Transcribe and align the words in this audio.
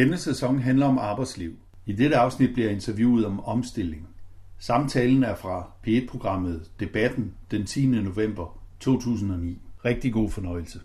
Denne 0.00 0.16
sæson 0.16 0.58
handler 0.58 0.86
om 0.86 0.98
arbejdsliv. 0.98 1.52
I 1.86 1.92
dette 1.92 2.16
afsnit 2.16 2.54
bliver 2.54 2.70
interviewet 2.70 3.26
om 3.26 3.44
omstilling. 3.44 4.08
Samtalen 4.58 5.22
er 5.22 5.34
fra 5.34 5.70
P1-programmet 5.86 6.62
Debatten 6.80 7.34
den 7.50 7.66
10. 7.66 7.86
november 7.86 8.58
2009. 8.80 9.58
Rigtig 9.84 10.12
god 10.12 10.30
fornøjelse. 10.30 10.80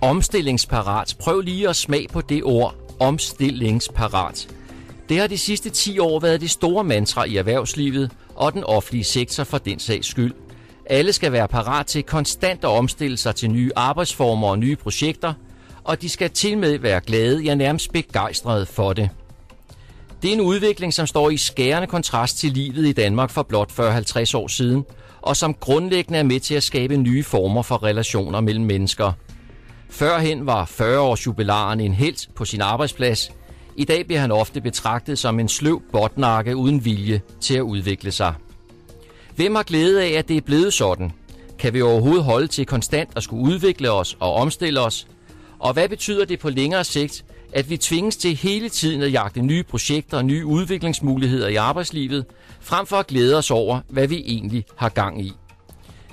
Omstillingsparat. 0.00 1.16
Prøv 1.20 1.40
lige 1.40 1.68
at 1.68 1.76
smag 1.76 2.06
på 2.12 2.20
det 2.20 2.44
ord. 2.44 2.74
Omstillingsparat. 3.00 4.54
Det 5.08 5.18
har 5.18 5.26
de 5.26 5.38
sidste 5.38 5.70
10 5.70 5.98
år 5.98 6.20
været 6.20 6.40
det 6.40 6.50
store 6.50 6.84
mantra 6.84 7.24
i 7.24 7.36
erhvervslivet 7.36 8.12
og 8.34 8.52
den 8.52 8.64
offentlige 8.64 9.04
sektor 9.04 9.44
for 9.44 9.58
den 9.58 9.78
sags 9.78 10.06
skyld. 10.06 10.32
Alle 10.86 11.12
skal 11.12 11.32
være 11.32 11.48
parat 11.48 11.86
til 11.86 12.02
konstant 12.02 12.64
at 12.64 12.68
omstille 12.68 13.16
sig 13.16 13.34
til 13.34 13.50
nye 13.50 13.70
arbejdsformer 13.76 14.48
og 14.48 14.58
nye 14.58 14.76
projekter, 14.76 15.34
og 15.84 16.02
de 16.02 16.08
skal 16.08 16.30
til 16.30 16.58
med 16.58 16.78
være 16.78 17.00
glade, 17.00 17.42
ja 17.42 17.54
nærmest 17.54 17.92
begejstrede 17.92 18.66
for 18.66 18.92
det. 18.92 19.10
Det 20.22 20.28
er 20.28 20.34
en 20.34 20.40
udvikling, 20.40 20.94
som 20.94 21.06
står 21.06 21.30
i 21.30 21.36
skærende 21.36 21.86
kontrast 21.86 22.38
til 22.38 22.52
livet 22.52 22.86
i 22.86 22.92
Danmark 22.92 23.30
for 23.30 23.42
blot 23.42 23.70
40-50 23.70 24.36
år 24.36 24.48
siden, 24.48 24.84
og 25.22 25.36
som 25.36 25.54
grundlæggende 25.54 26.18
er 26.18 26.22
med 26.22 26.40
til 26.40 26.54
at 26.54 26.62
skabe 26.62 26.96
nye 26.96 27.22
former 27.22 27.62
for 27.62 27.82
relationer 27.82 28.40
mellem 28.40 28.64
mennesker. 28.64 29.12
Førhen 29.90 30.46
var 30.46 30.64
40-års 30.64 31.26
jubilaren 31.26 31.80
en 31.80 31.94
helt 31.94 32.28
på 32.34 32.44
sin 32.44 32.60
arbejdsplads. 32.60 33.32
I 33.76 33.84
dag 33.84 34.06
bliver 34.06 34.20
han 34.20 34.32
ofte 34.32 34.60
betragtet 34.60 35.18
som 35.18 35.40
en 35.40 35.48
sløv 35.48 35.82
botnakke 35.92 36.56
uden 36.56 36.84
vilje 36.84 37.20
til 37.40 37.54
at 37.54 37.60
udvikle 37.60 38.10
sig. 38.10 38.34
Hvem 39.36 39.54
har 39.54 39.62
glæde 39.62 40.02
af, 40.02 40.08
at 40.18 40.28
det 40.28 40.36
er 40.36 40.40
blevet 40.40 40.72
sådan? 40.72 41.12
Kan 41.58 41.74
vi 41.74 41.82
overhovedet 41.82 42.24
holde 42.24 42.46
til 42.46 42.66
konstant 42.66 43.10
at 43.16 43.22
skulle 43.22 43.42
udvikle 43.42 43.90
os 43.90 44.16
og 44.20 44.34
omstille 44.34 44.80
os? 44.80 45.06
Og 45.58 45.72
hvad 45.72 45.88
betyder 45.88 46.24
det 46.24 46.38
på 46.38 46.50
længere 46.50 46.84
sigt, 46.84 47.24
at 47.52 47.70
vi 47.70 47.76
tvinges 47.76 48.16
til 48.16 48.36
hele 48.36 48.68
tiden 48.68 49.02
at 49.02 49.12
jagte 49.12 49.42
nye 49.42 49.62
projekter 49.62 50.16
og 50.16 50.24
nye 50.24 50.46
udviklingsmuligheder 50.46 51.48
i 51.48 51.54
arbejdslivet, 51.54 52.24
frem 52.60 52.86
for 52.86 52.96
at 52.96 53.06
glæde 53.06 53.38
os 53.38 53.50
over, 53.50 53.80
hvad 53.88 54.08
vi 54.08 54.22
egentlig 54.26 54.64
har 54.76 54.88
gang 54.88 55.24
i? 55.24 55.32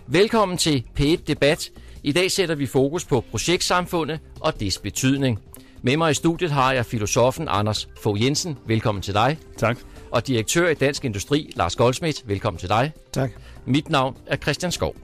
Velkommen 0.08 0.58
til 0.58 0.84
P1 1.00 1.16
Debat. 1.28 1.70
I 2.04 2.12
dag 2.12 2.32
sætter 2.32 2.56
vi 2.56 2.66
fokus 2.66 3.06
på 3.06 3.24
projektsamfundet 3.32 4.20
og 4.40 4.60
dets 4.60 4.78
betydning. 4.78 5.40
Med 5.82 5.98
mig 5.98 6.12
i 6.12 6.14
studiet 6.14 6.52
har 6.52 6.74
jeg 6.74 6.86
filosofen 6.86 7.48
Anders 7.50 7.88
Fogh 8.02 8.24
Jensen. 8.24 8.58
Velkommen 8.68 9.02
til 9.02 9.14
dig. 9.14 9.38
Tak. 9.58 9.78
Og 10.12 10.28
direktør 10.28 10.70
i 10.70 10.74
Dansk 10.74 11.06
Industri, 11.06 11.52
Lars 11.56 11.76
Goldsmith. 11.76 12.28
Velkommen 12.28 12.60
til 12.60 12.70
dig. 12.70 12.92
Tak. 13.14 13.32
Mit 13.66 13.90
navn 13.90 14.18
er 14.26 14.38
Christian 14.38 14.72
Skov. 14.72 14.96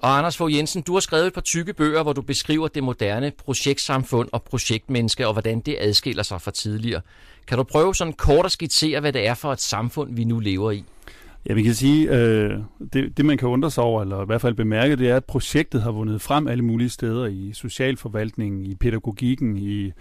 Og 0.00 0.18
Anders 0.18 0.36
Fogh 0.36 0.56
Jensen, 0.56 0.82
du 0.82 0.92
har 0.92 1.00
skrevet 1.00 1.26
et 1.26 1.32
par 1.32 1.40
tykke 1.40 1.72
bøger, 1.72 2.02
hvor 2.02 2.12
du 2.12 2.22
beskriver 2.22 2.68
det 2.68 2.82
moderne 2.82 3.32
projektsamfund 3.44 4.28
og 4.32 4.42
projektmenneske, 4.42 5.26
og 5.26 5.32
hvordan 5.32 5.60
det 5.60 5.76
adskiller 5.80 6.22
sig 6.22 6.42
fra 6.42 6.50
tidligere. 6.50 7.00
Kan 7.46 7.58
du 7.58 7.64
prøve 7.64 7.94
sådan 7.94 8.12
kort 8.12 8.44
at 8.44 8.52
skitsere, 8.52 9.00
hvad 9.00 9.12
det 9.12 9.26
er 9.26 9.34
for 9.34 9.52
et 9.52 9.60
samfund, 9.60 10.14
vi 10.14 10.24
nu 10.24 10.38
lever 10.38 10.70
i? 10.70 10.84
Ja, 11.48 11.54
vi 11.54 11.62
kan 11.62 11.74
sige, 11.74 12.10
øh, 12.10 12.58
det, 12.92 13.16
det 13.16 13.24
man 13.24 13.38
kan 13.38 13.48
undre 13.48 13.70
sig 13.70 13.84
over, 13.84 14.02
eller 14.02 14.22
i 14.22 14.26
hvert 14.26 14.40
fald 14.40 14.54
bemærke, 14.54 14.96
det 14.96 15.08
er, 15.08 15.16
at 15.16 15.24
projektet 15.24 15.82
har 15.82 15.90
vundet 15.90 16.20
frem 16.20 16.48
alle 16.48 16.64
mulige 16.64 16.88
steder 16.88 17.26
i 17.26 17.50
socialforvaltningen, 17.54 18.66
i 18.66 18.74
pædagogikken, 18.74 19.56
i, 19.56 19.92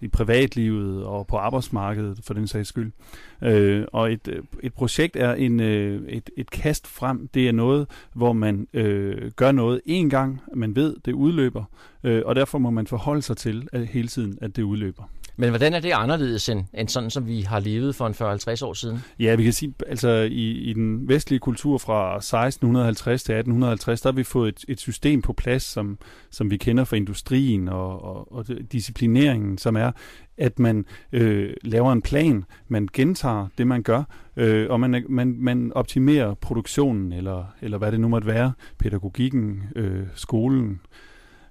i 0.00 0.08
privatlivet 0.08 1.04
og 1.04 1.26
på 1.26 1.36
arbejdsmarkedet 1.36 2.20
for 2.24 2.34
den 2.34 2.46
sags 2.46 2.68
skyld. 2.68 2.92
Øh, 3.42 3.84
og 3.92 4.12
et, 4.12 4.42
et 4.62 4.74
projekt 4.74 5.16
er 5.16 5.34
en, 5.34 5.60
øh, 5.60 6.02
et, 6.08 6.30
et 6.36 6.50
kast 6.50 6.86
frem. 6.86 7.28
Det 7.34 7.48
er 7.48 7.52
noget, 7.52 7.86
hvor 8.14 8.32
man 8.32 8.66
øh, 8.74 9.30
gør 9.36 9.52
noget 9.52 9.80
én 9.88 10.08
gang, 10.08 10.40
man 10.54 10.76
ved, 10.76 10.96
det 11.04 11.12
udløber, 11.12 11.64
øh, 12.04 12.22
og 12.26 12.34
derfor 12.34 12.58
må 12.58 12.70
man 12.70 12.86
forholde 12.86 13.22
sig 13.22 13.36
til 13.36 13.68
at 13.72 13.86
hele 13.86 14.08
tiden, 14.08 14.38
at 14.40 14.56
det 14.56 14.62
udløber. 14.62 15.02
Men 15.36 15.48
hvordan 15.48 15.74
er 15.74 15.80
det 15.80 15.92
anderledes 15.92 16.48
end, 16.48 16.64
end 16.74 16.88
sådan, 16.88 17.10
som 17.10 17.26
vi 17.26 17.40
har 17.40 17.60
levet 17.60 17.94
for 17.94 18.06
en 18.06 18.12
40-50 18.12 18.66
år 18.66 18.72
siden? 18.72 18.98
Ja, 19.18 19.34
vi 19.34 19.44
kan 19.44 19.52
sige, 19.52 19.74
altså 19.86 20.08
i, 20.08 20.50
i 20.50 20.72
den 20.72 21.08
vestlige 21.08 21.40
kultur 21.40 21.78
fra 21.78 22.16
1650 22.16 23.22
til 23.22 23.32
1850, 23.32 24.00
der 24.00 24.10
har 24.10 24.16
vi 24.16 24.22
fået 24.22 24.48
et, 24.48 24.64
et 24.68 24.80
system 24.80 25.22
på 25.22 25.32
plads, 25.32 25.62
som, 25.62 25.98
som 26.30 26.50
vi 26.50 26.56
kender 26.56 26.84
fra 26.84 26.96
industrien 26.96 27.68
og, 27.68 28.04
og, 28.04 28.32
og 28.32 28.46
disciplineringen, 28.72 29.58
som 29.58 29.76
er, 29.76 29.92
at 30.38 30.58
man 30.58 30.84
øh, 31.12 31.54
laver 31.62 31.92
en 31.92 32.02
plan, 32.02 32.44
man 32.68 32.88
gentager 32.92 33.46
det, 33.58 33.66
man 33.66 33.82
gør, 33.82 34.02
øh, 34.36 34.70
og 34.70 34.80
man, 34.80 35.04
man, 35.08 35.36
man 35.38 35.72
optimerer 35.74 36.34
produktionen, 36.34 37.12
eller, 37.12 37.44
eller 37.62 37.78
hvad 37.78 37.92
det 37.92 38.00
nu 38.00 38.08
måtte 38.08 38.26
være, 38.26 38.52
pædagogikken, 38.78 39.62
øh, 39.76 40.06
skolen, 40.14 40.80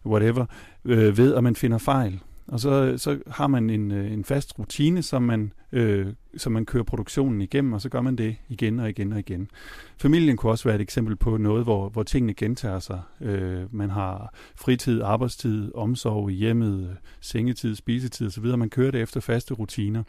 whatever, 0.06 0.46
øh, 0.86 1.18
ved 1.18 1.36
at 1.36 1.44
man 1.44 1.56
finder 1.56 1.78
fejl. 1.78 2.20
Og 2.48 2.60
så, 2.60 2.94
så 2.98 3.20
har 3.28 3.48
man 3.48 3.70
en, 3.70 3.92
øh, 3.92 4.12
en 4.12 4.26
fast 4.26 4.60
rutine, 4.60 5.04
som 5.04 5.24
man, 5.24 5.54
øh, 5.72 6.08
som 6.38 6.52
man 6.52 6.66
kører 6.66 6.84
produktionen 6.84 7.42
igennem, 7.42 7.74
og 7.74 7.82
så 7.82 7.90
gør 7.90 8.02
man 8.02 8.16
det 8.16 8.36
igen 8.50 8.80
og 8.80 8.90
igen 8.90 9.14
og 9.14 9.20
igen. 9.20 9.50
Familien 9.98 10.38
kunne 10.38 10.52
også 10.52 10.64
være 10.64 10.76
et 10.76 10.82
eksempel 10.82 11.16
på 11.16 11.38
noget, 11.38 11.64
hvor, 11.64 11.90
hvor 11.90 12.04
tingene 12.04 12.34
gentager 12.34 12.80
sig. 12.80 13.02
Øh, 13.22 13.76
man 13.76 13.90
har 13.90 14.34
fritid, 14.56 15.02
arbejdstid, 15.02 15.72
omsorg 15.76 16.32
i 16.32 16.34
hjemmet, 16.34 16.90
øh, 16.90 16.96
sengetid, 17.22 17.76
spisetid 17.76 18.28
osv. 18.28 18.46
Man 18.46 18.70
kører 18.70 18.92
det 18.92 19.02
efter 19.02 19.20
faste 19.20 19.54
rutiner. 19.54 20.04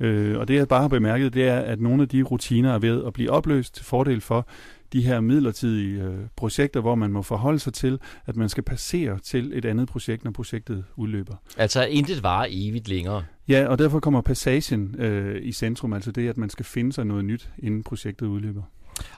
Øh, 0.00 0.38
og 0.38 0.48
det 0.48 0.54
jeg 0.54 0.68
bare 0.68 0.80
har 0.80 0.88
bemærket, 0.88 1.34
det 1.34 1.48
er, 1.48 1.58
at 1.58 1.80
nogle 1.80 2.02
af 2.02 2.08
de 2.08 2.22
rutiner 2.22 2.74
er 2.74 2.78
ved 2.78 3.04
at 3.04 3.12
blive 3.12 3.30
opløst 3.30 3.74
til 3.74 3.84
fordel 3.84 4.20
for 4.20 4.46
de 4.92 5.02
her 5.02 5.20
midlertidige 5.20 6.02
øh, 6.02 6.18
projekter, 6.36 6.80
hvor 6.80 6.94
man 6.94 7.12
må 7.12 7.22
forholde 7.22 7.58
sig 7.58 7.72
til, 7.72 7.98
at 8.26 8.36
man 8.36 8.48
skal 8.48 8.62
passere 8.62 9.18
til 9.18 9.52
et 9.54 9.64
andet 9.64 9.88
projekt, 9.88 10.24
når 10.24 10.30
projektet 10.30 10.84
udløber. 10.96 11.34
Altså 11.56 11.84
intet 11.84 12.22
varer 12.22 12.46
evigt 12.50 12.88
længere. 12.88 13.24
Ja, 13.48 13.66
og 13.66 13.78
derfor 13.78 14.00
kommer 14.00 14.20
passagen 14.20 14.94
øh, 14.98 15.40
i 15.42 15.52
centrum, 15.52 15.92
altså 15.92 16.12
det, 16.12 16.28
at 16.28 16.36
man 16.36 16.50
skal 16.50 16.64
finde 16.64 16.92
sig 16.92 17.06
noget 17.06 17.24
nyt, 17.24 17.50
inden 17.58 17.82
projektet 17.82 18.26
udløber. 18.26 18.62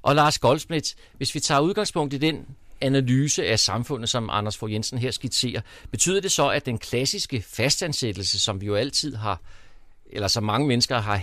Og 0.02 0.14
Lars 0.14 0.38
Goldsmith, 0.38 0.88
hvis 1.16 1.34
vi 1.34 1.40
tager 1.40 1.60
udgangspunkt 1.60 2.14
i 2.14 2.18
den 2.18 2.46
analyse 2.80 3.46
af 3.46 3.58
samfundet, 3.58 4.08
som 4.08 4.30
Anders 4.32 4.56
Fogh 4.56 4.72
Jensen 4.72 4.98
her 4.98 5.10
skitserer, 5.10 5.60
betyder 5.90 6.20
det 6.20 6.32
så, 6.32 6.48
at 6.48 6.66
den 6.66 6.78
klassiske 6.78 7.44
fastansættelse, 7.48 8.40
som 8.40 8.60
vi 8.60 8.66
jo 8.66 8.74
altid 8.74 9.14
har 9.14 9.40
eller 10.12 10.28
som 10.28 10.44
mange 10.44 10.66
mennesker 10.66 10.98
har 10.98 11.16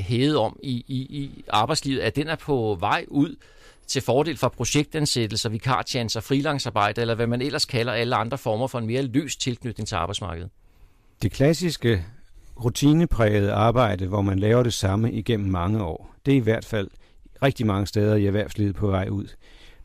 hævet 0.00 0.36
om 0.36 0.58
i, 0.62 0.84
i, 0.88 0.96
i 0.96 1.44
arbejdslivet, 1.48 2.00
at 2.00 2.16
den 2.16 2.28
er 2.28 2.36
på 2.36 2.76
vej 2.80 3.04
ud 3.08 3.36
til 3.86 4.02
fordel 4.02 4.36
for 4.36 4.48
projektansættelser, 4.48 5.48
vikartjenester, 5.48 6.20
freelancearbejde, 6.20 7.00
eller 7.00 7.14
hvad 7.14 7.26
man 7.26 7.42
ellers 7.42 7.64
kalder 7.64 7.92
alle 7.92 8.16
andre 8.16 8.38
former 8.38 8.66
for 8.66 8.78
en 8.78 8.86
mere 8.86 9.02
løs 9.02 9.36
tilknytning 9.36 9.88
til 9.88 9.94
arbejdsmarkedet? 9.94 10.50
Det 11.22 11.32
klassiske 11.32 12.04
rutineprægede 12.64 13.52
arbejde, 13.52 14.06
hvor 14.06 14.22
man 14.22 14.38
laver 14.38 14.62
det 14.62 14.74
samme 14.74 15.12
igennem 15.12 15.50
mange 15.50 15.84
år, 15.84 16.14
det 16.26 16.32
er 16.32 16.36
i 16.36 16.40
hvert 16.40 16.64
fald 16.64 16.88
rigtig 17.42 17.66
mange 17.66 17.86
steder 17.86 18.14
i 18.14 18.26
erhvervslivet 18.26 18.76
på 18.76 18.86
vej 18.86 19.08
ud. 19.08 19.26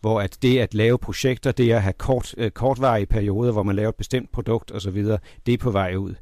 Hvor 0.02 0.22
at 0.22 0.38
det 0.42 0.60
at 0.60 0.74
lave 0.74 0.98
projekter, 0.98 1.52
det 1.52 1.72
at 1.72 1.82
have 1.82 1.94
kort, 1.94 2.36
øh, 2.38 2.52
kortvarige 2.52 3.06
perioder, 3.06 3.52
hvor 3.52 3.64
man 3.64 3.76
laver 3.76 3.90
et 3.90 3.96
bestemt 3.96 4.32
produkt 4.32 4.72
osv., 4.72 5.04
det 5.46 5.54
er 5.54 5.58
på 5.58 5.72
vej 5.72 5.96
ud. 5.96 6.16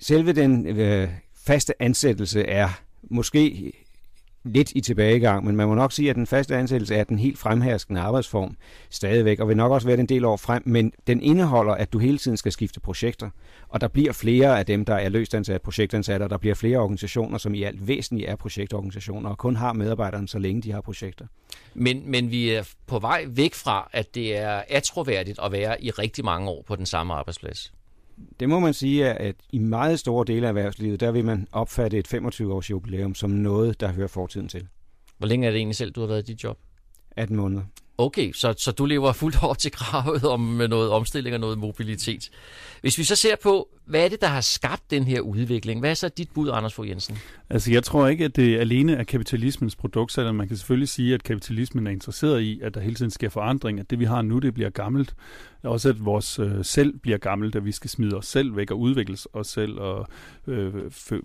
Selve 0.00 0.32
den 0.32 0.66
øh, 0.66 1.08
faste 1.46 1.82
ansættelse 1.82 2.42
er 2.46 2.68
måske 3.02 3.72
lidt 4.44 4.72
i 4.74 4.80
tilbagegang, 4.80 5.44
men 5.44 5.56
man 5.56 5.68
må 5.68 5.74
nok 5.74 5.92
sige, 5.92 6.10
at 6.10 6.16
den 6.16 6.26
faste 6.26 6.56
ansættelse 6.56 6.94
er 6.94 7.04
den 7.04 7.18
helt 7.18 7.38
fremherskende 7.38 8.00
arbejdsform 8.00 8.56
stadigvæk, 8.90 9.40
og 9.40 9.48
vil 9.48 9.56
nok 9.56 9.72
også 9.72 9.86
være 9.86 9.98
en 9.98 10.06
del 10.06 10.24
år 10.24 10.36
frem, 10.36 10.62
men 10.66 10.92
den 11.06 11.22
indeholder, 11.22 11.74
at 11.74 11.92
du 11.92 11.98
hele 11.98 12.18
tiden 12.18 12.36
skal 12.36 12.52
skifte 12.52 12.80
projekter, 12.80 13.30
og 13.68 13.80
der 13.80 13.88
bliver 13.88 14.12
flere 14.12 14.58
af 14.58 14.66
dem, 14.66 14.84
der 14.84 14.94
er 14.94 15.08
løstansat, 15.08 15.62
projektansatte, 15.62 16.24
og 16.24 16.30
der 16.30 16.38
bliver 16.38 16.54
flere 16.54 16.78
organisationer, 16.78 17.38
som 17.38 17.54
i 17.54 17.62
alt 17.62 17.88
væsentligt 17.88 18.30
er 18.30 18.36
projektorganisationer, 18.36 19.30
og 19.30 19.38
kun 19.38 19.56
har 19.56 19.72
medarbejderne, 19.72 20.28
så 20.28 20.38
længe 20.38 20.62
de 20.62 20.72
har 20.72 20.80
projekter. 20.80 21.26
Men, 21.74 22.02
men 22.10 22.30
vi 22.30 22.50
er 22.50 22.68
på 22.86 22.98
vej 22.98 23.24
væk 23.28 23.54
fra, 23.54 23.90
at 23.92 24.14
det 24.14 24.36
er 24.36 24.62
atroværdigt 24.68 25.38
at 25.44 25.52
være 25.52 25.84
i 25.84 25.90
rigtig 25.90 26.24
mange 26.24 26.50
år 26.50 26.64
på 26.66 26.76
den 26.76 26.86
samme 26.86 27.14
arbejdsplads 27.14 27.72
det 28.40 28.48
må 28.48 28.60
man 28.60 28.74
sige, 28.74 29.08
at 29.08 29.36
i 29.52 29.58
meget 29.58 29.98
store 29.98 30.24
dele 30.26 30.46
af 30.46 30.48
erhvervslivet, 30.48 31.00
der 31.00 31.10
vil 31.10 31.24
man 31.24 31.48
opfatte 31.52 31.98
et 31.98 32.14
25-års 32.14 32.70
jubilæum 32.70 33.14
som 33.14 33.30
noget, 33.30 33.80
der 33.80 33.92
hører 33.92 34.08
fortiden 34.08 34.48
til. 34.48 34.66
Hvor 35.18 35.28
længe 35.28 35.46
er 35.46 35.50
det 35.50 35.58
egentlig 35.58 35.76
selv, 35.76 35.92
du 35.92 36.00
har 36.00 36.06
været 36.06 36.28
i 36.28 36.32
dit 36.32 36.44
job? 36.44 36.58
18 37.16 37.36
måneder. 37.36 37.62
Okay, 37.98 38.32
så, 38.32 38.54
så 38.58 38.72
du 38.72 38.84
lever 38.84 39.12
fuldt 39.12 39.42
over 39.42 39.54
til 39.54 39.72
kravet 39.72 40.24
om 40.24 40.40
noget 40.40 40.90
omstilling 40.90 41.34
og 41.34 41.40
noget 41.40 41.58
mobilitet. 41.58 42.30
Hvis 42.80 42.98
vi 42.98 43.04
så 43.04 43.16
ser 43.16 43.36
på, 43.42 43.68
hvad 43.92 44.04
er 44.04 44.08
det, 44.08 44.20
der 44.20 44.26
har 44.26 44.40
skabt 44.40 44.90
den 44.90 45.04
her 45.04 45.20
udvikling? 45.20 45.80
Hvad 45.80 45.90
er 45.90 45.94
så 45.94 46.08
dit 46.08 46.28
bud, 46.34 46.50
Anders 46.52 46.74
Fogh 46.74 46.88
Jensen? 46.88 47.18
Altså, 47.50 47.72
jeg 47.72 47.84
tror 47.84 48.06
ikke, 48.06 48.24
at 48.24 48.36
det 48.36 48.58
alene 48.58 48.94
er 48.94 49.04
kapitalismens 49.04 49.76
produkt, 49.76 50.12
selvom 50.12 50.34
man 50.34 50.48
kan 50.48 50.56
selvfølgelig 50.56 50.88
sige, 50.88 51.14
at 51.14 51.22
kapitalismen 51.22 51.86
er 51.86 51.90
interesseret 51.90 52.40
i, 52.40 52.60
at 52.62 52.74
der 52.74 52.80
hele 52.80 52.94
tiden 52.94 53.10
sker 53.10 53.28
forandring, 53.28 53.80
at 53.80 53.90
det, 53.90 53.98
vi 53.98 54.04
har 54.04 54.22
nu, 54.22 54.38
det 54.38 54.54
bliver 54.54 54.70
gammelt. 54.70 55.14
Også 55.62 55.88
at 55.88 56.04
vores 56.04 56.38
øh, 56.38 56.64
selv 56.64 56.98
bliver 56.98 57.18
gammelt, 57.18 57.56
at 57.56 57.64
vi 57.64 57.72
skal 57.72 57.90
smide 57.90 58.16
os 58.16 58.26
selv 58.26 58.56
væk 58.56 58.70
og 58.70 58.78
udvikle 58.78 59.16
os 59.32 59.46
selv 59.46 59.78
og 59.78 60.06
øh, 60.46 60.74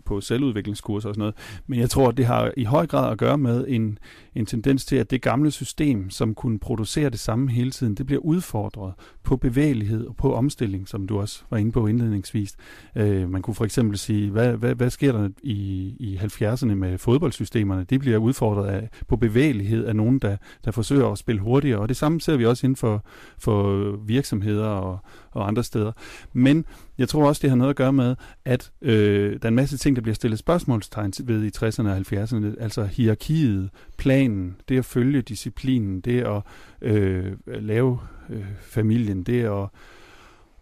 på 0.06 0.22
selvudviklingskurser 0.22 1.10
og 1.10 1.16
sådan 1.16 1.20
noget. 1.20 1.36
Men 1.68 1.80
jeg 1.80 1.90
tror, 1.90 2.10
at 2.10 2.18
det 2.18 2.26
har 2.26 2.52
i 2.58 2.64
høj 2.64 2.88
grad 2.88 3.12
at 3.12 3.18
gøre 3.18 3.38
med 3.38 3.66
en, 3.68 4.00
en 4.36 4.46
tendens 4.46 4.86
til, 4.86 4.96
at 4.96 5.12
det 5.12 5.22
gamle 5.22 5.52
system, 5.52 6.10
som 6.10 6.36
kunne 6.36 6.60
producere 6.60 7.10
det 7.10 7.20
samme 7.20 7.52
hele 7.52 7.72
tiden, 7.72 7.96
det 7.96 8.06
bliver 8.06 8.22
udfordret 8.22 8.94
på 9.24 9.38
bevægelighed 9.38 10.08
og 10.08 10.16
på 10.16 10.34
omstilling, 10.34 10.88
som 10.88 11.08
du 11.08 11.20
også 11.20 11.44
var 11.50 11.58
inde 11.58 11.72
på 11.72 11.88
indledningsvis. 11.88 12.57
Øh, 12.96 13.30
man 13.30 13.42
kunne 13.42 13.56
for 13.56 13.66
eksempel 13.66 13.98
sige, 13.98 14.32
hvad, 14.32 14.54
hvad, 14.54 14.76
hvad 14.76 14.90
sker 14.90 15.12
der 15.12 15.30
i, 15.44 15.94
i 16.00 16.20
70'erne 16.22 16.74
med 16.74 16.98
fodboldsystemerne? 16.98 17.84
De 17.84 18.00
bliver 18.00 18.18
udfordret 18.18 18.70
af, 18.70 18.90
på 19.08 19.16
bevægelighed 19.16 19.86
af 19.86 19.96
nogen, 19.96 20.20
der, 20.20 20.38
der 20.66 20.72
forsøger 20.72 21.08
at 21.12 21.18
spille 21.18 21.42
hurtigere, 21.42 21.80
og 21.80 21.90
det 21.90 21.98
samme 21.98 22.22
ser 22.22 22.38
vi 22.38 22.46
også 22.46 22.68
inden 22.68 22.78
for, 22.78 23.06
for 23.38 23.92
virksomheder 24.06 24.68
og, 24.68 25.00
og 25.32 25.48
andre 25.48 25.64
steder. 25.64 25.92
Men 26.34 26.66
jeg 26.98 27.10
tror 27.10 27.28
også, 27.28 27.40
det 27.42 27.50
har 27.50 27.58
noget 27.58 27.70
at 27.70 27.76
gøre 27.76 27.94
med, 27.94 28.16
at 28.46 28.72
øh, 28.82 29.32
der 29.32 29.40
er 29.44 29.48
en 29.48 29.56
masse 29.56 29.78
ting, 29.78 29.96
der 29.96 30.02
bliver 30.02 30.16
stillet 30.16 30.40
spørgsmålstegn 30.40 31.14
ved 31.24 31.44
i 31.44 31.52
60'erne 31.58 31.90
og 31.90 31.98
70'erne. 31.98 32.64
Altså 32.64 32.86
hierarkiet, 32.86 33.70
planen, 33.98 34.56
det 34.70 34.78
at 34.78 34.86
følge 34.86 35.22
disciplinen, 35.22 36.00
det 36.00 36.22
at 36.22 36.42
øh, 36.82 37.34
lave 37.48 38.00
øh, 38.30 38.46
familien, 38.62 39.24
det 39.24 39.44
at 39.44 39.68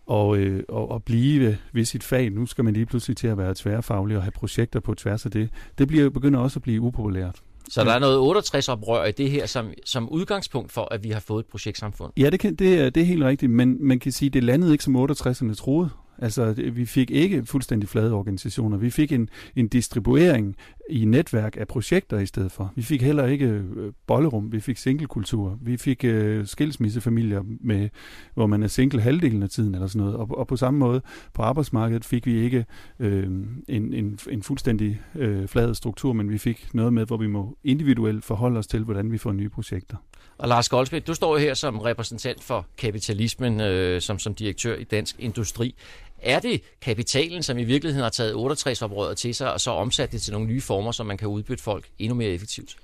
og, 0.07 0.37
øh, 0.37 0.63
og, 0.69 0.91
og 0.91 1.03
blive 1.03 1.57
ved 1.73 1.85
sit 1.85 2.03
fag. 2.03 2.29
Nu 2.29 2.45
skal 2.45 2.63
man 2.63 2.73
lige 2.73 2.85
pludselig 2.85 3.17
til 3.17 3.27
at 3.27 3.37
være 3.37 3.53
tværfaglig 3.55 4.17
og 4.17 4.23
have 4.23 4.31
projekter 4.31 4.79
på 4.79 4.93
tværs 4.93 5.25
af 5.25 5.31
det. 5.31 5.49
Det 5.77 5.87
bliver 5.87 6.09
begynder 6.09 6.39
også 6.39 6.59
at 6.59 6.63
blive 6.63 6.81
upopulært. 6.81 7.41
Så 7.69 7.83
der 7.83 7.91
er 7.91 7.99
noget 7.99 8.45
68-oprør 8.45 9.05
i 9.05 9.11
det 9.11 9.31
her 9.31 9.45
som, 9.45 9.73
som 9.85 10.09
udgangspunkt 10.09 10.71
for, 10.71 10.87
at 10.93 11.03
vi 11.03 11.09
har 11.09 11.19
fået 11.19 11.43
et 11.43 11.45
projektsamfund? 11.45 12.11
Ja, 12.17 12.29
det, 12.29 12.39
kan, 12.39 12.55
det, 12.55 12.79
er, 12.79 12.89
det 12.89 13.01
er 13.01 13.05
helt 13.05 13.23
rigtigt, 13.23 13.51
men 13.51 13.87
man 13.87 13.99
kan 13.99 14.11
sige, 14.11 14.27
at 14.27 14.33
det 14.33 14.43
landede 14.43 14.71
ikke 14.71 14.83
som 14.83 14.95
68'erne 14.95 15.53
troede. 15.53 15.89
Altså, 16.17 16.53
vi 16.53 16.85
fik 16.85 17.11
ikke 17.11 17.45
fuldstændig 17.45 17.89
flade 17.89 18.13
organisationer. 18.13 18.77
Vi 18.77 18.89
fik 18.89 19.11
en, 19.11 19.29
en 19.55 19.67
distribuering 19.67 20.55
i 20.89 21.05
netværk 21.05 21.57
af 21.57 21.67
projekter 21.67 22.19
i 22.19 22.25
stedet 22.25 22.51
for. 22.51 22.73
Vi 22.75 22.81
fik 22.81 23.01
heller 23.01 23.25
ikke 23.25 23.45
øh, 23.45 23.93
bollerum, 24.07 24.51
vi 24.51 24.59
fik 24.59 24.77
singlekultur. 24.77 25.59
Vi 25.61 25.77
fik 25.77 26.03
øh, 26.03 26.47
skilsmissefamilier, 26.47 27.41
med, 27.61 27.89
hvor 28.33 28.47
man 28.47 28.63
er 28.63 28.67
single 28.67 29.01
halvdelen 29.01 29.43
af 29.43 29.49
tiden 29.49 29.75
eller 29.75 29.87
sådan 29.87 29.99
noget. 29.99 30.15
Og, 30.15 30.37
og 30.37 30.47
på 30.47 30.55
samme 30.55 30.79
måde 30.79 31.01
på 31.33 31.41
arbejdsmarkedet 31.41 32.05
fik 32.05 32.25
vi 32.25 32.43
ikke 32.43 32.65
øh, 32.99 33.23
en, 33.23 33.93
en, 33.93 34.19
en 34.29 34.43
fuldstændig 34.43 35.01
øh, 35.15 35.47
flad 35.47 35.75
struktur, 35.75 36.13
men 36.13 36.29
vi 36.29 36.37
fik 36.37 36.67
noget 36.73 36.93
med, 36.93 37.05
hvor 37.05 37.17
vi 37.17 37.27
må 37.27 37.57
individuelt 37.63 38.25
forholde 38.25 38.59
os 38.59 38.67
til, 38.67 38.83
hvordan 38.83 39.11
vi 39.11 39.17
får 39.17 39.31
nye 39.31 39.49
projekter. 39.49 39.97
Og 40.37 40.47
Lars 40.47 40.69
Goldsmith, 40.69 41.07
du 41.07 41.13
står 41.13 41.37
her 41.37 41.53
som 41.53 41.79
repræsentant 41.79 42.43
for 42.43 42.65
kapitalismen, 42.77 43.61
øh, 43.61 44.01
som, 44.01 44.19
som 44.19 44.35
direktør 44.35 44.75
i 44.75 44.83
Dansk 44.83 45.15
Industri. 45.19 45.75
Er 46.21 46.39
det 46.39 46.61
kapitalen, 46.81 47.43
som 47.43 47.57
i 47.57 47.63
virkeligheden 47.63 48.03
har 48.03 48.09
taget 48.09 48.33
68-oprøret 48.33 49.15
til 49.15 49.35
sig, 49.35 49.53
og 49.53 49.61
så 49.61 49.71
omsat 49.71 50.11
det 50.11 50.21
til 50.21 50.33
nogle 50.33 50.47
nye 50.47 50.61
former, 50.61 50.91
som 50.91 51.05
man 51.05 51.17
kan 51.17 51.27
udbytte 51.27 51.63
folk 51.63 51.89
endnu 51.99 52.15
mere 52.15 52.29
effektivt? 52.29 52.75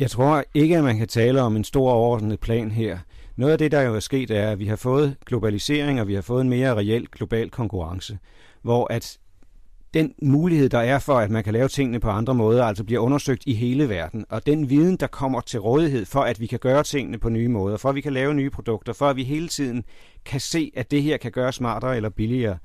Jeg 0.00 0.10
tror 0.10 0.44
ikke, 0.54 0.76
at 0.76 0.84
man 0.84 0.98
kan 0.98 1.08
tale 1.08 1.42
om 1.42 1.56
en 1.56 1.64
stor 1.64 1.90
overordnet 1.90 2.40
plan 2.40 2.70
her. 2.70 2.98
Noget 3.36 3.52
af 3.52 3.58
det, 3.58 3.72
der 3.72 3.80
jo 3.80 3.94
er 3.94 4.00
sket, 4.00 4.30
er, 4.30 4.50
at 4.50 4.58
vi 4.58 4.66
har 4.66 4.76
fået 4.76 5.16
globalisering, 5.26 6.00
og 6.00 6.08
vi 6.08 6.14
har 6.14 6.22
fået 6.22 6.40
en 6.40 6.48
mere 6.48 6.74
reel 6.74 7.06
global 7.06 7.50
konkurrence, 7.50 8.18
hvor 8.62 8.92
at 8.92 9.18
den 9.94 10.14
mulighed, 10.22 10.68
der 10.68 10.78
er 10.78 10.98
for, 10.98 11.14
at 11.14 11.30
man 11.30 11.44
kan 11.44 11.52
lave 11.52 11.68
tingene 11.68 12.00
på 12.00 12.10
andre 12.10 12.34
måder, 12.34 12.64
altså 12.64 12.84
bliver 12.84 13.00
undersøgt 13.00 13.42
i 13.46 13.54
hele 13.54 13.88
verden. 13.88 14.24
Og 14.28 14.46
den 14.46 14.70
viden, 14.70 14.96
der 14.96 15.06
kommer 15.06 15.40
til 15.40 15.60
rådighed 15.60 16.06
for, 16.06 16.20
at 16.20 16.40
vi 16.40 16.46
kan 16.46 16.58
gøre 16.58 16.82
tingene 16.82 17.18
på 17.18 17.28
nye 17.28 17.48
måder, 17.48 17.76
for 17.76 17.88
at 17.88 17.94
vi 17.94 18.00
kan 18.00 18.12
lave 18.12 18.34
nye 18.34 18.50
produkter, 18.50 18.92
for 18.92 19.06
at 19.06 19.16
vi 19.16 19.24
hele 19.24 19.48
tiden 19.48 19.84
kan 20.24 20.40
se, 20.40 20.72
at 20.76 20.90
det 20.90 21.02
her 21.02 21.16
kan 21.16 21.32
gøres 21.32 21.54
smartere 21.54 21.96
eller 21.96 22.08
billigere, 22.08 22.58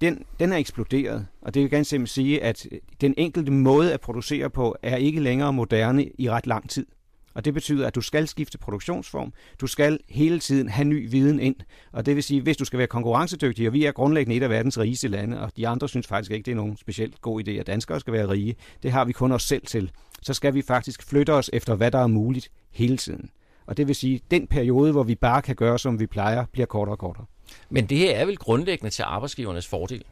den, 0.00 0.24
den 0.40 0.52
er 0.52 0.56
eksploderet. 0.56 1.26
Og 1.42 1.54
det 1.54 1.62
vil 1.62 1.70
gerne 1.70 1.84
simpelthen 1.84 2.24
sige, 2.24 2.42
at 2.42 2.66
den 3.00 3.14
enkelte 3.16 3.52
måde 3.52 3.92
at 3.92 4.00
producere 4.00 4.50
på 4.50 4.76
er 4.82 4.96
ikke 4.96 5.20
længere 5.20 5.52
moderne 5.52 6.06
i 6.18 6.30
ret 6.30 6.46
lang 6.46 6.70
tid. 6.70 6.86
Og 7.34 7.44
det 7.44 7.54
betyder, 7.54 7.86
at 7.86 7.94
du 7.94 8.00
skal 8.00 8.28
skifte 8.28 8.58
produktionsform. 8.58 9.32
Du 9.60 9.66
skal 9.66 9.98
hele 10.08 10.38
tiden 10.38 10.68
have 10.68 10.84
ny 10.84 11.10
viden 11.10 11.40
ind. 11.40 11.56
Og 11.92 12.06
det 12.06 12.14
vil 12.14 12.22
sige, 12.22 12.40
hvis 12.40 12.56
du 12.56 12.64
skal 12.64 12.78
være 12.78 12.86
konkurrencedygtig, 12.86 13.66
og 13.66 13.72
vi 13.72 13.84
er 13.84 13.92
grundlæggende 13.92 14.36
et 14.36 14.42
af 14.42 14.50
verdens 14.50 14.78
rigeste 14.78 15.08
lande, 15.08 15.40
og 15.40 15.52
de 15.56 15.68
andre 15.68 15.88
synes 15.88 16.06
faktisk 16.06 16.30
ikke, 16.30 16.46
det 16.46 16.52
er 16.52 16.56
nogen 16.56 16.76
specielt 16.76 17.20
god 17.20 17.48
idé, 17.48 17.50
at 17.50 17.66
danskere 17.66 18.00
skal 18.00 18.12
være 18.12 18.28
rige. 18.28 18.56
Det 18.82 18.92
har 18.92 19.04
vi 19.04 19.12
kun 19.12 19.32
os 19.32 19.42
selv 19.42 19.66
til. 19.66 19.90
Så 20.22 20.34
skal 20.34 20.54
vi 20.54 20.62
faktisk 20.62 21.02
flytte 21.02 21.32
os 21.32 21.50
efter, 21.52 21.74
hvad 21.74 21.90
der 21.90 21.98
er 21.98 22.06
muligt 22.06 22.50
hele 22.70 22.96
tiden. 22.96 23.30
Og 23.66 23.76
det 23.76 23.86
vil 23.86 23.94
sige, 23.94 24.14
at 24.14 24.30
den 24.30 24.46
periode, 24.46 24.92
hvor 24.92 25.02
vi 25.02 25.14
bare 25.14 25.42
kan 25.42 25.56
gøre, 25.56 25.78
som 25.78 26.00
vi 26.00 26.06
plejer, 26.06 26.44
bliver 26.52 26.66
kortere 26.66 26.94
og 26.94 26.98
kortere. 26.98 27.24
Men 27.70 27.86
det 27.86 27.98
her 27.98 28.16
er 28.16 28.24
vel 28.24 28.36
grundlæggende 28.36 28.90
til 28.90 29.02
arbejdsgivernes 29.02 29.66
fordel? 29.66 30.04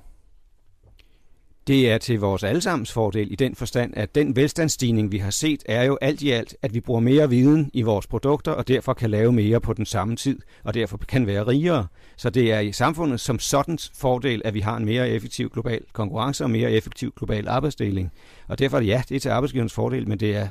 Det 1.67 1.91
er 1.91 1.99
til 1.99 2.20
vores 2.20 2.43
allesammens 2.43 2.93
fordel 2.93 3.32
i 3.32 3.35
den 3.35 3.55
forstand, 3.55 3.93
at 3.97 4.14
den 4.14 4.37
velstandsstigning, 4.37 5.12
vi 5.12 5.19
har 5.19 5.31
set, 5.31 5.62
er 5.67 5.85
jo 5.85 5.99
alt 6.00 6.23
i 6.23 6.31
alt, 6.31 6.56
at 6.62 6.75
vi 6.75 6.81
bruger 6.81 7.00
mere 7.00 7.29
viden 7.29 7.70
i 7.75 7.82
vores 7.82 8.06
produkter, 8.06 8.53
og 8.53 8.69
derfor 8.69 8.94
kan 8.94 9.11
lave 9.11 9.32
mere 9.32 9.61
på 9.61 9.73
den 9.73 9.87
samme 9.87 10.17
tid, 10.17 10.38
og 10.64 10.75
derfor 10.75 10.97
kan 10.97 11.26
være 11.26 11.47
rigere. 11.47 11.87
Så 12.17 12.31
det 12.31 12.53
er 12.53 12.61
i 12.61 12.73
samfundet 12.73 13.20
som 13.20 13.38
sådan 13.38 13.79
fordel, 13.94 14.43
at 14.44 14.55
vi 14.55 14.61
har 14.61 14.76
en 14.76 14.85
mere 14.85 15.09
effektiv 15.09 15.50
global 15.50 15.81
konkurrence 15.93 16.44
og 16.44 16.50
mere 16.50 16.70
effektiv 16.70 17.12
global 17.17 17.49
arbejdsdeling. 17.49 18.12
Og 18.49 18.58
derfor 18.58 18.81
det 18.81 18.87
ja, 18.87 19.03
det 19.08 19.17
er 19.17 19.20
til 19.20 19.29
arbejdsgivernes 19.29 19.73
fordel, 19.73 20.08
men 20.08 20.20
det 20.20 20.37
er 20.37 20.49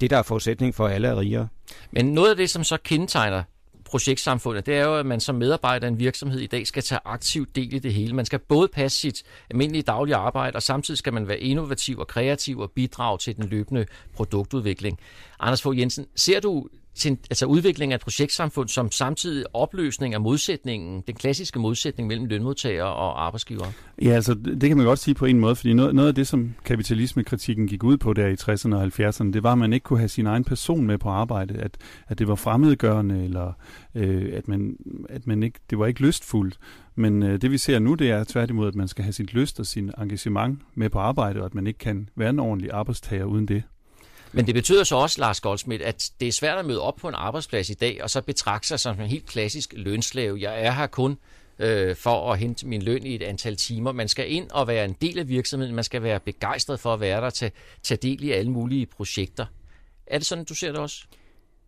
det, 0.00 0.10
der 0.10 0.18
er 0.18 0.22
forudsætning 0.22 0.74
for, 0.74 0.86
at 0.86 0.92
alle 0.92 1.08
er 1.08 1.20
rigere. 1.20 1.48
Men 1.90 2.06
noget 2.06 2.30
af 2.30 2.36
det, 2.36 2.50
som 2.50 2.64
så 2.64 2.78
kendetegner 2.84 3.42
projektsamfundet, 3.86 4.66
det 4.66 4.76
er 4.76 4.84
jo, 4.84 4.98
at 4.98 5.06
man 5.06 5.20
som 5.20 5.34
medarbejder 5.34 5.86
i 5.86 5.88
en 5.88 5.98
virksomhed 5.98 6.40
i 6.40 6.46
dag 6.46 6.66
skal 6.66 6.82
tage 6.82 7.00
aktiv 7.04 7.46
del 7.54 7.74
i 7.74 7.78
det 7.78 7.94
hele. 7.94 8.14
Man 8.14 8.24
skal 8.24 8.38
både 8.38 8.68
passe 8.68 8.98
sit 8.98 9.22
almindelige 9.50 9.82
daglige 9.82 10.16
arbejde, 10.16 10.56
og 10.56 10.62
samtidig 10.62 10.98
skal 10.98 11.12
man 11.12 11.28
være 11.28 11.40
innovativ 11.40 11.98
og 11.98 12.06
kreativ 12.06 12.58
og 12.58 12.70
bidrage 12.70 13.18
til 13.18 13.36
den 13.36 13.48
løbende 13.48 13.86
produktudvikling. 14.14 14.98
Anders 15.40 15.62
Fogh 15.62 15.78
Jensen, 15.78 16.06
ser 16.16 16.40
du 16.40 16.68
til, 16.96 17.18
altså 17.30 17.46
udvikling 17.46 17.92
af 17.92 17.96
et 17.96 18.02
projektsamfund 18.02 18.68
som 18.68 18.90
samtidig 18.90 19.44
opløsning 19.54 20.14
af 20.14 20.20
modsætningen, 20.20 21.02
den 21.06 21.14
klassiske 21.14 21.58
modsætning 21.58 22.08
mellem 22.08 22.26
lønmodtagere 22.26 22.86
og 22.86 23.26
arbejdsgivere? 23.26 23.72
Ja, 24.02 24.10
altså 24.10 24.34
det 24.34 24.68
kan 24.68 24.76
man 24.76 24.86
godt 24.86 24.98
sige 24.98 25.14
på 25.14 25.26
en 25.26 25.40
måde, 25.40 25.56
fordi 25.56 25.72
noget, 25.72 25.94
noget 25.94 26.08
af 26.08 26.14
det, 26.14 26.26
som 26.26 26.54
kapitalismekritikken 26.64 27.66
gik 27.66 27.84
ud 27.84 27.96
på 27.96 28.12
der 28.12 28.26
i 28.26 28.34
60'erne 28.34 28.74
og 28.74 28.84
70'erne, 28.84 29.32
det 29.32 29.42
var, 29.42 29.52
at 29.52 29.58
man 29.58 29.72
ikke 29.72 29.84
kunne 29.84 29.98
have 29.98 30.08
sin 30.08 30.26
egen 30.26 30.44
person 30.44 30.86
med 30.86 30.98
på 30.98 31.08
arbejde, 31.08 31.54
at, 31.54 31.76
at 32.08 32.18
det 32.18 32.28
var 32.28 32.34
fremmedgørende, 32.34 33.24
eller 33.24 33.52
øh, 33.94 34.32
at, 34.32 34.48
man, 34.48 34.76
at 35.08 35.26
man 35.26 35.42
ikke, 35.42 35.58
det 35.70 35.78
var 35.78 35.86
ikke 35.86 36.00
lystfuldt. 36.00 36.58
Men 36.94 37.22
øh, 37.22 37.40
det 37.40 37.50
vi 37.50 37.58
ser 37.58 37.78
nu, 37.78 37.94
det 37.94 38.10
er 38.10 38.24
tværtimod, 38.24 38.68
at 38.68 38.74
man 38.74 38.88
skal 38.88 39.04
have 39.04 39.12
sin 39.12 39.26
lyst 39.32 39.60
og 39.60 39.66
sin 39.66 39.90
engagement 39.98 40.62
med 40.74 40.90
på 40.90 40.98
arbejde, 40.98 41.40
og 41.40 41.46
at 41.46 41.54
man 41.54 41.66
ikke 41.66 41.78
kan 41.78 42.08
være 42.16 42.30
en 42.30 42.38
ordentlig 42.38 42.70
arbejdstager 42.72 43.24
uden 43.24 43.48
det. 43.48 43.62
Men 44.36 44.46
det 44.46 44.54
betyder 44.54 44.84
så 44.84 44.96
også, 44.96 45.20
Lars 45.20 45.40
Goldsmith, 45.40 45.82
at 45.86 46.10
det 46.20 46.28
er 46.28 46.32
svært 46.32 46.58
at 46.58 46.64
møde 46.64 46.80
op 46.80 46.96
på 46.96 47.08
en 47.08 47.14
arbejdsplads 47.14 47.70
i 47.70 47.74
dag, 47.74 48.02
og 48.02 48.10
så 48.10 48.22
betragte 48.22 48.68
sig 48.68 48.80
som 48.80 49.00
en 49.00 49.06
helt 49.06 49.26
klassisk 49.26 49.74
lønslave. 49.76 50.40
Jeg 50.40 50.64
er 50.64 50.70
her 50.70 50.86
kun 50.86 51.18
øh, 51.58 51.96
for 51.96 52.32
at 52.32 52.38
hente 52.38 52.66
min 52.66 52.82
løn 52.82 53.06
i 53.06 53.14
et 53.14 53.22
antal 53.22 53.56
timer. 53.56 53.92
Man 53.92 54.08
skal 54.08 54.32
ind 54.32 54.50
og 54.50 54.68
være 54.68 54.84
en 54.84 54.96
del 55.00 55.18
af 55.18 55.28
virksomheden. 55.28 55.74
Man 55.74 55.84
skal 55.84 56.02
være 56.02 56.20
begejstret 56.20 56.80
for 56.80 56.94
at 56.94 57.00
være 57.00 57.20
der, 57.20 57.30
tage, 57.30 57.52
tage 57.82 57.98
del 58.02 58.24
i 58.24 58.30
alle 58.30 58.50
mulige 58.50 58.86
projekter. 58.86 59.46
Er 60.06 60.18
det 60.18 60.26
sådan, 60.26 60.44
du 60.44 60.54
ser 60.54 60.72
det 60.72 60.80
også? 60.80 61.04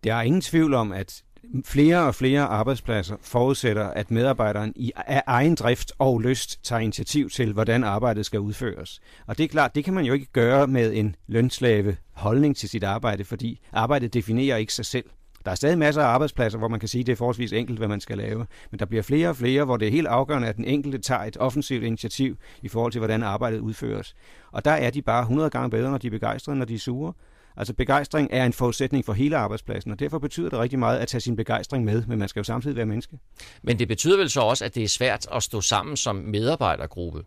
Der 0.04 0.14
er 0.14 0.22
ingen 0.22 0.40
tvivl 0.40 0.74
om, 0.74 0.92
at 0.92 1.22
flere 1.64 2.06
og 2.06 2.14
flere 2.14 2.40
arbejdspladser 2.40 3.16
forudsætter, 3.20 3.84
at 3.84 4.10
medarbejderen 4.10 4.72
i 4.76 4.92
af 4.96 5.22
egen 5.26 5.54
drift 5.54 5.92
og 5.98 6.20
lyst 6.20 6.64
tager 6.64 6.80
initiativ 6.80 7.30
til, 7.30 7.52
hvordan 7.52 7.84
arbejdet 7.84 8.26
skal 8.26 8.40
udføres. 8.40 9.00
Og 9.26 9.38
det 9.38 9.44
er 9.44 9.48
klart, 9.48 9.74
det 9.74 9.84
kan 9.84 9.94
man 9.94 10.04
jo 10.04 10.12
ikke 10.12 10.32
gøre 10.32 10.66
med 10.66 10.92
en 10.94 11.16
lønslave 11.26 11.96
holdning 12.12 12.56
til 12.56 12.68
sit 12.68 12.84
arbejde, 12.84 13.24
fordi 13.24 13.60
arbejdet 13.72 14.14
definerer 14.14 14.56
ikke 14.56 14.74
sig 14.74 14.86
selv. 14.86 15.04
Der 15.44 15.50
er 15.50 15.54
stadig 15.54 15.78
masser 15.78 16.02
af 16.02 16.06
arbejdspladser, 16.06 16.58
hvor 16.58 16.68
man 16.68 16.80
kan 16.80 16.88
sige, 16.88 17.00
at 17.00 17.06
det 17.06 17.12
er 17.12 17.16
forholdsvis 17.16 17.52
enkelt, 17.52 17.78
hvad 17.78 17.88
man 17.88 18.00
skal 18.00 18.18
lave. 18.18 18.46
Men 18.70 18.78
der 18.78 18.86
bliver 18.86 19.02
flere 19.02 19.28
og 19.28 19.36
flere, 19.36 19.64
hvor 19.64 19.76
det 19.76 19.88
er 19.88 19.92
helt 19.92 20.06
afgørende, 20.06 20.48
at 20.48 20.56
den 20.56 20.64
enkelte 20.64 20.98
tager 20.98 21.20
et 21.20 21.36
offensivt 21.36 21.84
initiativ 21.84 22.36
i 22.62 22.68
forhold 22.68 22.92
til, 22.92 22.98
hvordan 22.98 23.22
arbejdet 23.22 23.58
udføres. 23.58 24.14
Og 24.52 24.64
der 24.64 24.70
er 24.70 24.90
de 24.90 25.02
bare 25.02 25.20
100 25.20 25.50
gange 25.50 25.70
bedre, 25.70 25.90
når 25.90 25.98
de 25.98 26.06
er 26.06 26.10
begejstrede, 26.10 26.58
når 26.58 26.64
de 26.64 26.74
er 26.74 26.78
sure. 26.78 27.12
Altså 27.58 27.74
begejstring 27.74 28.28
er 28.32 28.46
en 28.46 28.52
forudsætning 28.52 29.04
for 29.04 29.12
hele 29.12 29.36
arbejdspladsen, 29.36 29.90
og 29.92 30.00
derfor 30.00 30.18
betyder 30.18 30.48
det 30.48 30.58
rigtig 30.58 30.78
meget 30.78 30.98
at 30.98 31.08
tage 31.08 31.20
sin 31.20 31.36
begejstring 31.36 31.84
med, 31.84 32.02
men 32.06 32.18
man 32.18 32.28
skal 32.28 32.40
jo 32.40 32.44
samtidig 32.44 32.76
være 32.76 32.86
menneske. 32.86 33.18
Men 33.62 33.78
det 33.78 33.88
betyder 33.88 34.16
vel 34.16 34.30
så 34.30 34.40
også, 34.40 34.64
at 34.64 34.74
det 34.74 34.82
er 34.82 34.88
svært 34.88 35.26
at 35.32 35.42
stå 35.42 35.60
sammen 35.60 35.96
som 35.96 36.16
medarbejdergruppe? 36.16 37.24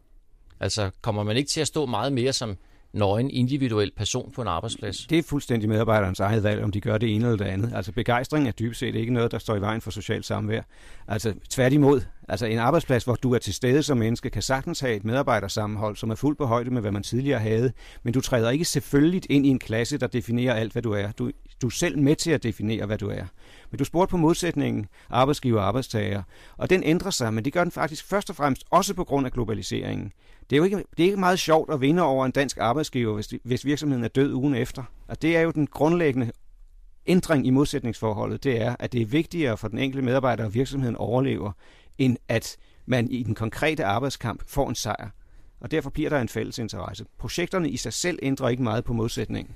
Altså 0.60 0.90
kommer 1.02 1.24
man 1.24 1.38
ikke 1.38 1.50
til 1.50 1.62
at 1.62 1.68
stå 1.68 1.86
meget 1.86 2.14
mere 2.14 2.34
som 2.34 2.58
nøgen 2.94 3.30
individuel 3.30 3.92
person 3.98 4.32
på 4.32 4.42
en 4.42 4.48
arbejdsplads? 4.48 5.08
Det 5.10 5.18
er 5.18 5.24
fuldstændig 5.24 5.70
medarbejderens 5.70 6.20
eget 6.20 6.44
valg, 6.44 6.64
om 6.64 6.72
de 6.72 6.82
gør 6.82 6.98
det 6.98 7.16
ene 7.16 7.26
eller 7.26 7.38
det 7.38 7.46
andet. 7.46 7.74
Altså 7.76 7.92
begejstring 7.92 8.48
er 8.48 8.52
dybest 8.52 8.80
set 8.80 8.96
ikke 8.96 9.14
noget, 9.14 9.32
der 9.32 9.40
står 9.40 9.56
i 9.56 9.62
vejen 9.62 9.82
for 9.82 9.92
socialt 9.92 10.26
samvær. 10.26 10.62
Altså 11.08 11.34
tværtimod, 11.50 12.02
Altså 12.32 12.46
en 12.46 12.58
arbejdsplads, 12.58 13.04
hvor 13.04 13.16
du 13.16 13.34
er 13.34 13.38
til 13.38 13.54
stede 13.54 13.84
som 13.84 13.98
menneske, 13.98 14.30
kan 14.30 14.42
sagtens 14.42 14.80
have 14.80 14.96
et 14.96 15.06
medarbejdersammenhold, 15.06 15.96
som 15.96 16.10
er 16.10 16.16
fuldt 16.16 16.38
på 16.38 16.46
højde 16.46 16.70
med, 16.70 16.82
hvad 16.82 16.92
man 16.92 17.04
tidligere 17.04 17.40
havde, 17.40 17.72
men 18.04 18.14
du 18.14 18.22
træder 18.22 18.50
ikke 18.50 18.66
selvfølgelig 18.66 19.32
ind 19.32 19.46
i 19.46 19.50
en 19.50 19.60
klasse, 19.60 19.98
der 19.98 20.08
definerer 20.08 20.54
alt, 20.54 20.72
hvad 20.72 20.82
du 20.82 20.92
er. 20.92 21.12
Du, 21.12 21.32
du 21.62 21.68
er 21.68 21.72
selv 21.72 22.00
med 22.00 22.16
til 22.16 22.32
at 22.32 22.44
definere, 22.44 22.86
hvad 22.86 22.98
du 22.98 23.10
er. 23.10 23.26
Men 23.72 23.78
du 23.78 23.84
spurgte 23.84 24.12
på 24.12 24.18
modsætningen 24.18 24.88
arbejdsgiver 25.10 25.60
og 25.60 25.68
arbejdstager, 25.68 26.24
og 26.58 26.70
den 26.70 26.84
ændrer 26.84 27.12
sig, 27.12 27.34
men 27.34 27.46
det 27.46 27.54
gør 27.54 27.64
den 27.64 27.72
faktisk 27.72 28.06
først 28.06 28.30
og 28.30 28.36
fremmest 28.36 28.64
også 28.70 28.94
på 28.94 29.04
grund 29.04 29.26
af 29.26 29.32
globaliseringen. 29.32 30.12
Det 30.50 30.56
er 30.56 30.58
jo 30.58 30.64
ikke, 30.64 30.78
det 30.78 31.04
er 31.04 31.08
ikke 31.08 31.20
meget 31.20 31.40
sjovt 31.40 31.74
at 31.74 31.82
vinde 31.82 32.02
over 32.02 32.26
en 32.26 32.32
dansk 32.32 32.58
arbejdsgiver, 32.58 33.14
hvis, 33.14 33.34
hvis 33.44 33.66
virksomheden 33.66 34.04
er 34.04 34.08
død 34.08 34.34
ugen 34.34 34.56
efter. 34.56 34.84
Og 35.08 35.22
det 35.22 35.38
er 35.38 35.42
jo 35.42 35.52
den 35.52 35.68
grundlæggende 35.68 36.32
ændring 37.08 37.48
i 37.48 37.50
modsætningsforholdet, 37.50 38.44
det 38.44 38.62
er, 38.62 38.76
at 38.80 38.92
det 38.92 39.02
er 39.02 39.06
vigtigere 39.06 39.58
for 39.58 39.68
den 39.68 39.78
enkelte 39.78 40.06
medarbejder, 40.06 40.46
at 40.46 40.54
virksomheden 40.54 40.96
overlever, 40.96 41.52
end 42.02 42.18
at 42.28 42.58
man 42.86 43.12
i 43.12 43.24
den 43.24 43.36
konkrete 43.36 43.86
arbejdskamp 43.86 44.44
får 44.48 44.70
en 44.70 44.76
sejr. 44.76 45.10
Og 45.60 45.72
derfor 45.72 45.90
bliver 45.90 46.10
der 46.10 46.20
en 46.20 46.30
fælles 46.30 46.60
interesse. 46.60 47.06
Projekterne 47.20 47.70
i 47.70 47.78
sig 47.78 47.94
selv 47.94 48.20
ændrer 48.22 48.50
ikke 48.50 48.64
meget 48.64 48.84
på 48.84 48.94
modsætningen. 48.94 49.54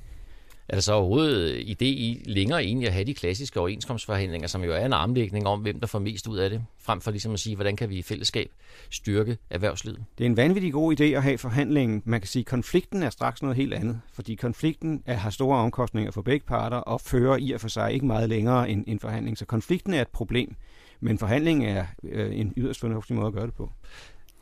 Er 0.70 0.76
der 0.76 0.82
så 0.82 0.94
overhovedet 0.94 1.56
idé 1.58 1.86
i 1.86 2.24
længere 2.26 2.64
egentlig 2.64 2.88
at 2.88 2.94
have 2.94 3.06
de 3.06 3.14
klassiske 3.14 3.60
overenskomstforhandlinger, 3.60 4.48
som 4.48 4.64
jo 4.64 4.74
er 4.74 4.86
en 4.86 4.94
armlægning 4.94 5.48
om, 5.48 5.60
hvem 5.60 5.80
der 5.80 5.88
får 5.88 6.00
mest 6.00 6.28
ud 6.28 6.38
af 6.38 6.50
det, 6.50 6.66
frem 6.80 7.02
for 7.02 7.12
ligesom 7.12 7.34
at 7.34 7.40
sige, 7.40 7.56
hvordan 7.56 7.76
kan 7.76 7.90
vi 7.90 7.98
i 7.98 8.02
fællesskab 8.02 8.52
styrke 8.90 9.38
erhvervslivet? 9.50 10.04
Det 10.18 10.24
er 10.24 10.26
en 10.26 10.38
vanvittig 10.38 10.74
god 10.74 11.00
idé 11.00 11.04
at 11.04 11.24
have 11.24 11.38
forhandlingen. 11.38 12.02
Man 12.06 12.22
kan 12.22 12.28
sige, 12.28 12.42
at 12.42 12.46
konflikten 12.46 13.04
er 13.04 13.10
straks 13.10 13.42
noget 13.42 13.58
helt 13.58 13.74
andet, 13.74 14.02
fordi 14.14 14.36
konflikten 14.36 15.04
er, 15.06 15.16
har 15.16 15.30
store 15.30 15.58
omkostninger 15.58 16.12
for 16.12 16.22
begge 16.22 16.46
parter 16.46 16.78
og 16.78 17.02
fører 17.02 17.38
i 17.38 17.52
og 17.52 17.62
for 17.62 17.68
sig 17.68 17.94
ikke 17.94 18.06
meget 18.06 18.30
længere 18.30 18.70
end 18.70 18.84
en 18.88 19.00
forhandling. 19.00 19.38
Så 19.38 19.46
konflikten 19.46 19.94
er 19.94 20.02
et 20.02 20.08
problem, 20.08 20.56
men 21.00 21.18
forhandlingen 21.18 21.70
er 21.70 21.86
øh, 22.04 22.40
en 22.40 22.54
yderst 22.58 22.80
fornuftig 22.80 23.16
måde 23.16 23.28
at 23.28 23.34
gøre 23.34 23.46
det 23.46 23.54
på. 23.54 23.72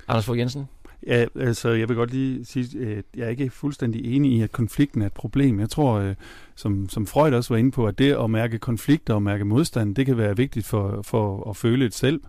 Anders 0.07 0.25
Fogh 0.25 0.39
Jensen? 0.39 0.65
Ja, 1.07 1.25
altså 1.35 1.69
jeg 1.69 1.89
vil 1.89 1.95
godt 1.95 2.11
lige 2.11 2.45
sige, 2.45 2.87
at 2.87 3.05
jeg 3.15 3.25
er 3.25 3.29
ikke 3.29 3.49
fuldstændig 3.49 4.15
enig 4.15 4.31
i, 4.31 4.41
at 4.41 4.51
konflikten 4.51 5.01
er 5.01 5.05
et 5.05 5.13
problem. 5.13 5.59
Jeg 5.59 5.69
tror, 5.69 5.93
øh, 5.93 6.15
som, 6.55 6.89
som 6.89 7.07
Freud 7.07 7.33
også 7.33 7.53
var 7.53 7.57
inde 7.57 7.71
på, 7.71 7.87
at 7.87 7.97
det 7.97 8.13
at 8.13 8.29
mærke 8.29 8.59
konflikter 8.59 9.13
og 9.13 9.23
mærke 9.23 9.45
modstand, 9.45 9.95
det 9.95 10.05
kan 10.05 10.17
være 10.17 10.37
vigtigt 10.37 10.65
for, 10.65 11.01
for 11.01 11.49
at 11.49 11.57
føle 11.57 11.85
et 11.85 11.93
selv. 11.93 12.21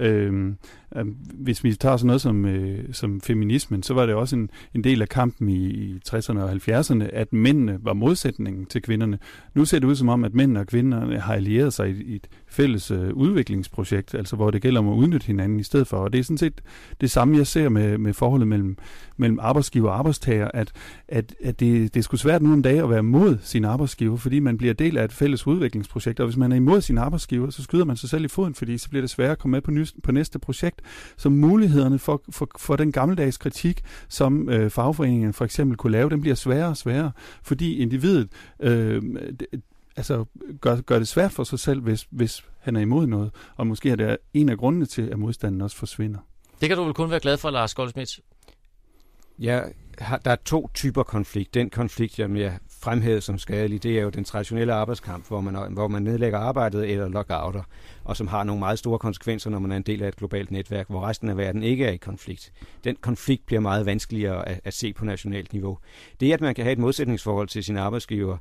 Øhm, 0.00 0.56
øh, 0.96 1.04
hvis 1.34 1.64
vi 1.64 1.74
tager 1.74 1.96
sådan 1.96 2.06
noget 2.06 2.20
som, 2.20 2.44
øh, 2.44 2.84
som 2.92 3.20
feminismen, 3.20 3.82
så 3.82 3.94
var 3.94 4.06
det 4.06 4.14
også 4.14 4.36
en, 4.36 4.50
en 4.74 4.84
del 4.84 5.02
af 5.02 5.08
kampen 5.08 5.48
i, 5.48 5.66
i 5.66 6.00
60'erne 6.08 6.38
og 6.38 6.52
70'erne, 6.52 7.04
at 7.12 7.32
mændene 7.32 7.78
var 7.82 7.92
modsætningen 7.92 8.66
til 8.66 8.82
kvinderne. 8.82 9.18
Nu 9.54 9.64
ser 9.64 9.78
det 9.78 9.86
ud 9.86 9.94
som 9.94 10.08
om, 10.08 10.24
at 10.24 10.34
mænd 10.34 10.58
og 10.58 10.66
kvinderne 10.66 11.20
har 11.20 11.34
allieret 11.34 11.72
sig 11.72 11.90
i, 11.90 12.02
i 12.02 12.14
et 12.14 12.26
fælles 12.48 12.90
øh, 12.90 13.12
udviklingsprojekt, 13.12 14.14
altså 14.14 14.36
hvor 14.36 14.50
det 14.50 14.62
gælder 14.62 14.80
om 14.80 14.88
at 14.88 14.94
udnytte 14.94 15.26
hinanden 15.26 15.60
i 15.60 15.62
stedet 15.62 15.86
for. 15.86 15.96
Og 15.96 16.12
det 16.12 16.18
er 16.18 16.24
sådan 16.24 16.38
set 16.38 16.60
det 17.00 17.10
samme, 17.10 17.36
jeg 17.36 17.46
ser 17.46 17.68
med, 17.68 17.98
med 17.98 18.14
forholdet 18.14 18.48
mellem, 18.48 18.76
mellem 19.16 19.38
arbejdsgiver 19.42 19.90
og 19.90 19.98
arbejdstager, 19.98 20.48
at, 20.54 20.72
at, 21.08 21.34
at 21.44 21.60
det, 21.60 21.94
det 21.94 22.00
er 22.00 22.04
sgu 22.04 22.16
svært 22.16 22.42
nu 22.42 22.52
en 22.52 22.62
dag 22.62 22.78
at 22.78 22.90
være 22.90 23.02
mod 23.02 23.38
sin 23.42 23.64
arbejdsgiver, 23.64 24.16
fordi 24.16 24.40
man 24.40 24.58
bliver 24.58 24.74
del 24.74 24.98
af 24.98 25.04
et 25.04 25.12
fælles 25.12 25.46
udviklingsprojekt, 25.46 26.20
og 26.20 26.26
hvis 26.26 26.36
man 26.36 26.52
er 26.52 26.56
imod 26.56 26.80
sin 26.80 26.98
arbejdsgiver, 26.98 27.50
så 27.50 27.62
skyder 27.62 27.84
man 27.84 27.96
sig 27.96 28.08
selv 28.08 28.24
i 28.24 28.28
foden, 28.28 28.54
fordi 28.54 28.78
så 28.78 28.88
bliver 28.88 29.02
det 29.02 29.10
sværere 29.10 29.32
at 29.32 29.38
komme 29.38 29.52
med 29.52 29.60
på, 29.60 29.70
nye 29.70 29.86
på 30.02 30.12
næste 30.12 30.38
projekt. 30.38 30.80
Så 31.16 31.28
mulighederne 31.28 31.98
for, 31.98 32.22
for, 32.30 32.48
for 32.58 32.76
den 32.76 32.92
gammeldags 32.92 33.38
kritik, 33.38 33.82
som 34.08 34.48
øh, 34.48 34.70
fagforeningen 34.70 35.32
for 35.32 35.44
eksempel 35.44 35.76
kunne 35.76 35.92
lave, 35.92 36.10
den 36.10 36.20
bliver 36.20 36.34
sværere 36.34 36.68
og 36.68 36.76
sværere, 36.76 37.12
fordi 37.42 37.76
individet 37.76 38.28
øh, 38.60 39.02
altså, 39.96 40.24
gør, 40.60 40.80
gør 40.80 40.98
det 40.98 41.08
svært 41.08 41.32
for 41.32 41.44
sig 41.44 41.58
selv, 41.58 41.80
hvis, 41.80 42.06
hvis 42.10 42.44
han 42.58 42.76
er 42.76 42.80
imod 42.80 43.06
noget. 43.06 43.30
Og 43.56 43.66
måske 43.66 43.90
er 43.90 43.96
det 43.96 44.16
en 44.34 44.48
af 44.48 44.58
grundene 44.58 44.86
til, 44.86 45.02
at 45.02 45.18
modstanden 45.18 45.60
også 45.60 45.76
forsvinder. 45.76 46.18
Det 46.60 46.68
kan 46.68 46.78
du 46.78 46.84
vel 46.84 46.94
kun 46.94 47.10
være 47.10 47.20
glad 47.20 47.36
for, 47.36 47.50
Lars 47.50 47.74
Goldsmith? 47.74 48.12
Ja, 49.38 49.62
der 49.98 50.30
er 50.30 50.36
to 50.44 50.70
typer 50.74 51.02
konflikt. 51.02 51.54
Den 51.54 51.70
konflikt, 51.70 52.18
jeg 52.18 52.30
mere 52.30 52.52
fremhævet 52.82 53.22
som 53.22 53.38
skadelig, 53.38 53.82
det 53.82 53.98
er 53.98 54.02
jo 54.02 54.10
den 54.10 54.24
traditionelle 54.24 54.72
arbejdskamp, 54.72 55.28
hvor 55.28 55.40
man, 55.40 55.72
hvor 55.72 55.88
man 55.88 56.02
nedlægger 56.02 56.38
arbejdet 56.38 56.90
eller 56.90 57.08
lockouter, 57.08 57.62
og 58.04 58.16
som 58.16 58.28
har 58.28 58.44
nogle 58.44 58.58
meget 58.58 58.78
store 58.78 58.98
konsekvenser, 58.98 59.50
når 59.50 59.58
man 59.58 59.72
er 59.72 59.76
en 59.76 59.82
del 59.82 60.02
af 60.02 60.08
et 60.08 60.16
globalt 60.16 60.50
netværk, 60.50 60.86
hvor 60.88 61.00
resten 61.08 61.28
af 61.28 61.36
verden 61.36 61.62
ikke 61.62 61.84
er 61.84 61.90
i 61.90 61.96
konflikt. 61.96 62.52
Den 62.84 62.96
konflikt 63.00 63.46
bliver 63.46 63.60
meget 63.60 63.86
vanskeligere 63.86 64.48
at, 64.48 64.60
at 64.64 64.74
se 64.74 64.92
på 64.92 65.04
nationalt 65.04 65.52
niveau. 65.52 65.78
Det, 66.20 66.32
at 66.32 66.40
man 66.40 66.54
kan 66.54 66.64
have 66.64 66.72
et 66.72 66.78
modsætningsforhold 66.78 67.48
til 67.48 67.64
sin 67.64 67.76
arbejdsgiver, 67.76 68.36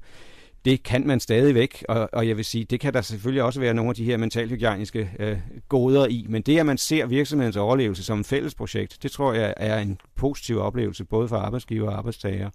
det 0.66 0.84
kan 0.84 1.08
man 1.08 1.20
stadigvæk, 1.20 1.86
og, 1.90 2.10
og 2.14 2.28
jeg 2.28 2.38
vil 2.38 2.46
sige, 2.46 2.66
det 2.66 2.80
kan 2.80 2.94
der 2.94 3.02
selvfølgelig 3.02 3.44
også 3.44 3.60
være 3.60 3.74
nogle 3.74 3.90
af 3.90 3.96
de 3.96 4.04
her 4.04 4.18
mentalhygiejniske 4.18 5.12
øh, 5.20 5.38
goder 5.70 6.08
i, 6.08 6.26
men 6.30 6.42
det, 6.42 6.60
at 6.60 6.66
man 6.66 6.78
ser 6.78 7.06
virksomhedens 7.06 7.58
overlevelse 7.58 8.04
som 8.04 8.20
et 8.20 8.26
fælles 8.26 8.56
projekt, 8.56 8.98
det 9.04 9.12
tror 9.12 9.34
jeg 9.34 9.54
er 9.58 9.80
en 9.80 10.00
positiv 10.16 10.60
oplevelse, 10.60 11.06
både 11.06 11.28
for 11.28 11.38
arbejdsgiver 11.38 11.90
og 11.90 11.98
arbejdstager. 11.98 12.50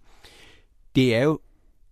Det 0.95 1.15
er 1.15 1.23
jo 1.23 1.39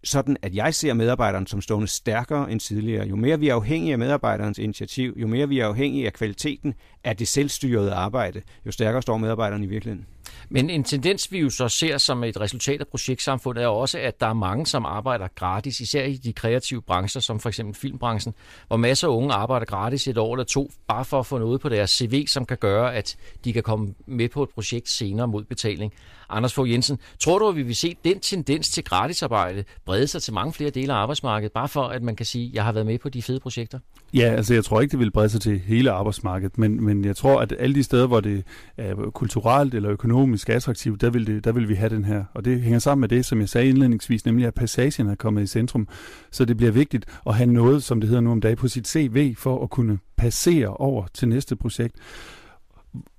sådan, 0.04 0.36
at 0.42 0.54
jeg 0.54 0.74
ser 0.74 0.94
medarbejderen 0.94 1.46
som 1.46 1.60
stående 1.60 1.88
stærkere 1.88 2.50
end 2.52 2.60
tidligere. 2.60 3.06
Jo 3.06 3.16
mere 3.16 3.38
vi 3.38 3.48
er 3.48 3.54
afhængige 3.54 3.92
af 3.92 3.98
medarbejderens 3.98 4.58
initiativ, 4.58 5.14
jo 5.16 5.26
mere 5.26 5.48
vi 5.48 5.58
er 5.58 5.66
afhængige 5.66 6.06
af 6.06 6.12
kvaliteten 6.12 6.74
af 7.04 7.16
det 7.16 7.28
selvstyrede 7.28 7.92
arbejde, 7.92 8.42
jo 8.66 8.72
stærkere 8.72 9.02
står 9.02 9.16
medarbejderen 9.16 9.64
i 9.64 9.66
virkeligheden. 9.66 10.06
Men 10.48 10.70
en 10.70 10.84
tendens, 10.84 11.32
vi 11.32 11.38
jo 11.38 11.50
så 11.50 11.68
ser 11.68 11.98
som 11.98 12.24
et 12.24 12.40
resultat 12.40 12.80
af 12.80 12.88
projektsamfundet, 12.88 13.64
er 13.64 13.68
også, 13.68 13.98
at 13.98 14.20
der 14.20 14.26
er 14.26 14.32
mange, 14.32 14.66
som 14.66 14.86
arbejder 14.86 15.28
gratis, 15.34 15.80
især 15.80 16.04
i 16.04 16.16
de 16.16 16.32
kreative 16.32 16.82
brancher, 16.82 17.20
som 17.20 17.40
for 17.40 17.48
eksempel 17.48 17.74
filmbranchen, 17.74 18.34
hvor 18.66 18.76
masser 18.76 19.08
af 19.08 19.12
unge 19.12 19.34
arbejder 19.34 19.66
gratis 19.66 20.08
et 20.08 20.18
år 20.18 20.34
eller 20.34 20.44
to, 20.44 20.70
bare 20.88 21.04
for 21.04 21.18
at 21.18 21.26
få 21.26 21.38
noget 21.38 21.60
på 21.60 21.68
deres 21.68 21.90
CV, 21.90 22.26
som 22.26 22.44
kan 22.44 22.56
gøre, 22.56 22.94
at 22.94 23.16
de 23.44 23.52
kan 23.52 23.62
komme 23.62 23.94
med 24.06 24.28
på 24.28 24.42
et 24.42 24.48
projekt 24.48 24.88
senere 24.88 25.28
mod 25.28 25.44
betaling. 25.44 25.92
Anders 26.32 26.54
Fogh 26.54 26.70
Jensen, 26.70 26.98
tror 27.18 27.38
du, 27.38 27.48
at 27.48 27.56
vi 27.56 27.62
vil 27.62 27.76
se 27.76 27.96
den 28.04 28.20
tendens 28.20 28.70
til 28.70 28.84
gratisarbejde 28.84 29.64
brede 29.84 30.06
sig 30.06 30.22
til 30.22 30.32
mange 30.32 30.52
flere 30.52 30.70
dele 30.70 30.92
af 30.92 30.96
arbejdsmarkedet, 30.96 31.52
bare 31.52 31.68
for 31.68 31.82
at 31.82 32.02
man 32.02 32.16
kan 32.16 32.26
sige, 32.26 32.48
at 32.48 32.54
jeg 32.54 32.64
har 32.64 32.72
været 32.72 32.86
med 32.86 32.98
på 32.98 33.08
de 33.08 33.22
fede 33.22 33.40
projekter? 33.40 33.78
Ja, 34.14 34.24
altså 34.24 34.54
jeg 34.54 34.64
tror 34.64 34.80
ikke, 34.80 34.92
det 34.92 34.98
vil 34.98 35.10
brede 35.10 35.28
sig 35.28 35.40
til 35.40 35.58
hele 35.58 35.90
arbejdsmarkedet, 35.90 36.58
men, 36.58 36.84
men 36.84 37.04
jeg 37.04 37.16
tror, 37.16 37.40
at 37.40 37.54
alle 37.58 37.74
de 37.74 37.82
steder, 37.82 38.06
hvor 38.06 38.20
det 38.20 38.44
er 38.76 38.94
kulturelt 38.94 39.74
eller 39.74 39.90
økonomisk 39.90 40.21
økonomisk 40.22 40.48
attraktivt, 40.48 41.00
der 41.00 41.10
vil, 41.10 41.26
det, 41.26 41.44
der 41.44 41.52
vil 41.52 41.68
vi 41.68 41.74
have 41.74 41.88
den 41.88 42.04
her. 42.04 42.24
Og 42.34 42.44
det 42.44 42.60
hænger 42.60 42.78
sammen 42.78 43.00
med 43.00 43.08
det, 43.08 43.24
som 43.24 43.40
jeg 43.40 43.48
sagde 43.48 43.68
indledningsvis, 43.68 44.24
nemlig 44.24 44.46
at 44.46 44.54
passagen 44.54 45.08
er 45.08 45.14
kommet 45.14 45.42
i 45.42 45.46
centrum. 45.46 45.88
Så 46.30 46.44
det 46.44 46.56
bliver 46.56 46.72
vigtigt 46.72 47.06
at 47.26 47.34
have 47.34 47.52
noget, 47.52 47.82
som 47.82 48.00
det 48.00 48.08
hedder 48.08 48.20
nu 48.22 48.30
om 48.30 48.40
dagen, 48.40 48.56
på 48.56 48.68
sit 48.68 48.88
CV, 48.88 49.34
for 49.36 49.62
at 49.62 49.70
kunne 49.70 49.98
passere 50.16 50.68
over 50.68 51.06
til 51.14 51.28
næste 51.28 51.56
projekt. 51.56 51.96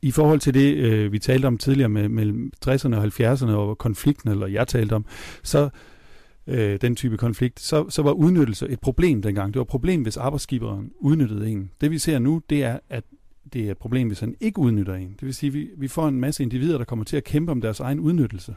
I 0.01 0.12
forhold 0.12 0.39
til 0.39 0.53
det, 0.53 0.75
øh, 0.75 1.12
vi 1.12 1.19
talte 1.19 1.45
om 1.45 1.57
tidligere 1.57 1.89
med, 1.89 2.10
mellem 2.10 2.51
60'erne 2.65 2.95
og 2.95 3.03
70'erne 3.03 3.51
og 3.51 3.77
konflikten, 3.77 4.31
eller 4.31 4.48
jeg 4.48 4.67
talte 4.67 4.93
om, 4.93 5.05
så 5.43 5.69
øh, 6.48 6.81
den 6.81 6.95
type 6.95 7.17
konflikt, 7.17 7.60
så, 7.60 7.89
så 7.89 8.01
var 8.01 8.12
udnyttelse 8.12 8.69
et 8.69 8.79
problem 8.79 9.22
dengang. 9.22 9.53
Det 9.53 9.60
var 9.60 9.63
et 9.63 9.67
problem, 9.67 10.01
hvis 10.01 10.17
arbejdsgiveren 10.17 10.91
udnyttede 11.00 11.50
en. 11.50 11.72
Det 11.81 11.91
vi 11.91 11.98
ser 11.98 12.19
nu, 12.19 12.41
det 12.50 12.63
er, 12.63 12.79
at 12.89 13.03
det 13.53 13.67
er 13.67 13.72
et 13.72 13.77
problem, 13.77 14.07
hvis 14.07 14.19
han 14.19 14.36
ikke 14.39 14.60
udnytter 14.60 14.95
en. 14.95 15.10
Det 15.19 15.25
vil 15.25 15.33
sige, 15.33 15.48
at 15.48 15.53
vi, 15.53 15.69
vi 15.77 15.88
får 15.88 16.07
en 16.07 16.19
masse 16.19 16.43
individer, 16.43 16.77
der 16.77 16.86
kommer 16.86 17.05
til 17.05 17.17
at 17.17 17.24
kæmpe 17.24 17.51
om 17.51 17.62
deres 17.62 17.79
egen 17.79 18.00
udnyttelse. 18.00 18.55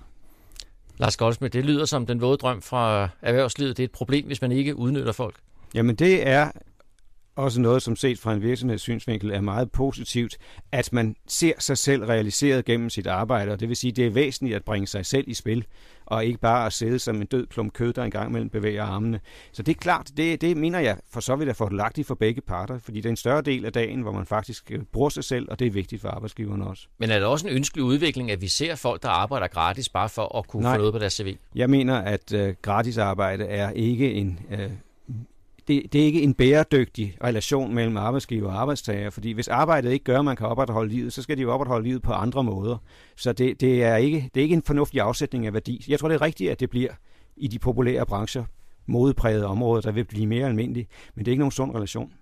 Lars 0.98 1.16
Goldsmith, 1.16 1.52
det 1.52 1.64
lyder 1.64 1.84
som 1.84 2.06
den 2.06 2.20
våde 2.20 2.36
drøm 2.36 2.62
fra 2.62 3.08
erhvervslivet. 3.22 3.76
Det 3.76 3.82
er 3.82 3.84
et 3.84 3.92
problem, 3.92 4.26
hvis 4.26 4.42
man 4.42 4.52
ikke 4.52 4.76
udnytter 4.76 5.12
folk. 5.12 5.36
Jamen 5.74 5.96
det 5.96 6.28
er 6.28 6.50
også 7.36 7.60
noget, 7.60 7.82
som 7.82 7.96
set 7.96 8.18
fra 8.18 8.32
en 8.32 8.42
virksomhedssynsvinkel 8.42 9.30
er 9.30 9.40
meget 9.40 9.72
positivt, 9.72 10.38
at 10.72 10.92
man 10.92 11.16
ser 11.26 11.52
sig 11.58 11.78
selv 11.78 12.04
realiseret 12.04 12.64
gennem 12.64 12.90
sit 12.90 13.06
arbejde, 13.06 13.52
og 13.52 13.60
det 13.60 13.68
vil 13.68 13.76
sige, 13.76 13.92
det 13.92 14.06
er 14.06 14.10
væsentligt 14.10 14.56
at 14.56 14.64
bringe 14.64 14.86
sig 14.86 15.06
selv 15.06 15.24
i 15.28 15.34
spil, 15.34 15.64
og 16.06 16.24
ikke 16.24 16.38
bare 16.38 16.66
at 16.66 16.72
sidde 16.72 16.98
som 16.98 17.20
en 17.20 17.26
død 17.26 17.46
klump 17.46 17.72
kød, 17.72 17.92
der 17.92 18.04
engang 18.04 18.32
mellem 18.32 18.50
bevæger 18.50 18.84
armene. 18.84 19.20
Så 19.52 19.62
det 19.62 19.76
er 19.76 19.80
klart, 19.80 20.10
det, 20.16 20.40
det 20.40 20.56
mener 20.56 20.78
jeg 20.78 20.96
for 21.12 21.20
så 21.20 21.36
vidt 21.36 21.48
er 21.48 21.52
fordelagtigt 21.52 22.06
for 22.06 22.14
begge 22.14 22.40
parter, 22.40 22.78
fordi 22.78 22.96
det 22.96 23.06
er 23.06 23.10
en 23.10 23.16
større 23.16 23.42
del 23.42 23.64
af 23.64 23.72
dagen, 23.72 24.00
hvor 24.00 24.12
man 24.12 24.26
faktisk 24.26 24.72
øh, 24.72 24.82
bruger 24.92 25.08
sig 25.08 25.24
selv, 25.24 25.46
og 25.50 25.58
det 25.58 25.66
er 25.66 25.70
vigtigt 25.70 26.02
for 26.02 26.08
arbejdsgiverne 26.08 26.66
også. 26.66 26.86
Men 26.98 27.10
er 27.10 27.14
det 27.18 27.24
også 27.24 27.48
en 27.48 27.54
ønskelig 27.54 27.84
udvikling, 27.84 28.30
at 28.30 28.40
vi 28.40 28.48
ser 28.48 28.74
folk, 28.74 29.02
der 29.02 29.08
arbejder 29.08 29.46
gratis, 29.46 29.88
bare 29.88 30.08
for 30.08 30.38
at 30.38 30.48
kunne 30.48 30.62
Nej, 30.62 30.74
få 30.74 30.78
noget 30.78 30.92
på 30.92 30.98
deres 30.98 31.12
CV? 31.12 31.36
Jeg 31.54 31.70
mener, 31.70 31.94
at 31.96 32.32
uh, 32.32 32.48
gratis 32.62 32.98
arbejde 32.98 33.44
er 33.44 33.70
ikke 33.70 34.12
en 34.12 34.38
uh, 34.52 34.58
det, 35.68 35.92
det 35.92 36.00
er 36.00 36.04
ikke 36.04 36.22
en 36.22 36.34
bæredygtig 36.34 37.16
relation 37.24 37.74
mellem 37.74 37.96
arbejdsgiver 37.96 38.50
og 38.50 38.60
arbejdstager, 38.60 39.10
fordi 39.10 39.32
hvis 39.32 39.48
arbejdet 39.48 39.92
ikke 39.92 40.04
gør, 40.04 40.18
at 40.18 40.24
man 40.24 40.36
kan 40.36 40.46
opretholde 40.46 40.94
livet, 40.94 41.12
så 41.12 41.22
skal 41.22 41.36
de 41.36 41.42
jo 41.42 41.52
opretholde 41.52 41.88
livet 41.88 42.02
på 42.02 42.12
andre 42.12 42.44
måder. 42.44 42.76
Så 43.16 43.32
det, 43.32 43.60
det, 43.60 43.84
er 43.84 43.96
ikke, 43.96 44.30
det 44.34 44.40
er 44.40 44.42
ikke 44.42 44.54
en 44.54 44.62
fornuftig 44.62 45.00
afsætning 45.00 45.46
af 45.46 45.52
værdi. 45.52 45.84
Jeg 45.88 45.98
tror, 45.98 46.08
det 46.08 46.14
er 46.14 46.22
rigtigt, 46.22 46.50
at 46.50 46.60
det 46.60 46.70
bliver 46.70 46.92
i 47.36 47.48
de 47.48 47.58
populære 47.58 48.06
brancher, 48.06 48.44
modeprægede 48.86 49.46
områder, 49.46 49.80
der 49.80 49.92
vil 49.92 50.04
blive 50.04 50.26
mere 50.26 50.46
almindelige, 50.46 50.86
men 51.14 51.24
det 51.24 51.30
er 51.30 51.32
ikke 51.32 51.40
nogen 51.40 51.52
sund 51.52 51.74
relation. 51.74 52.12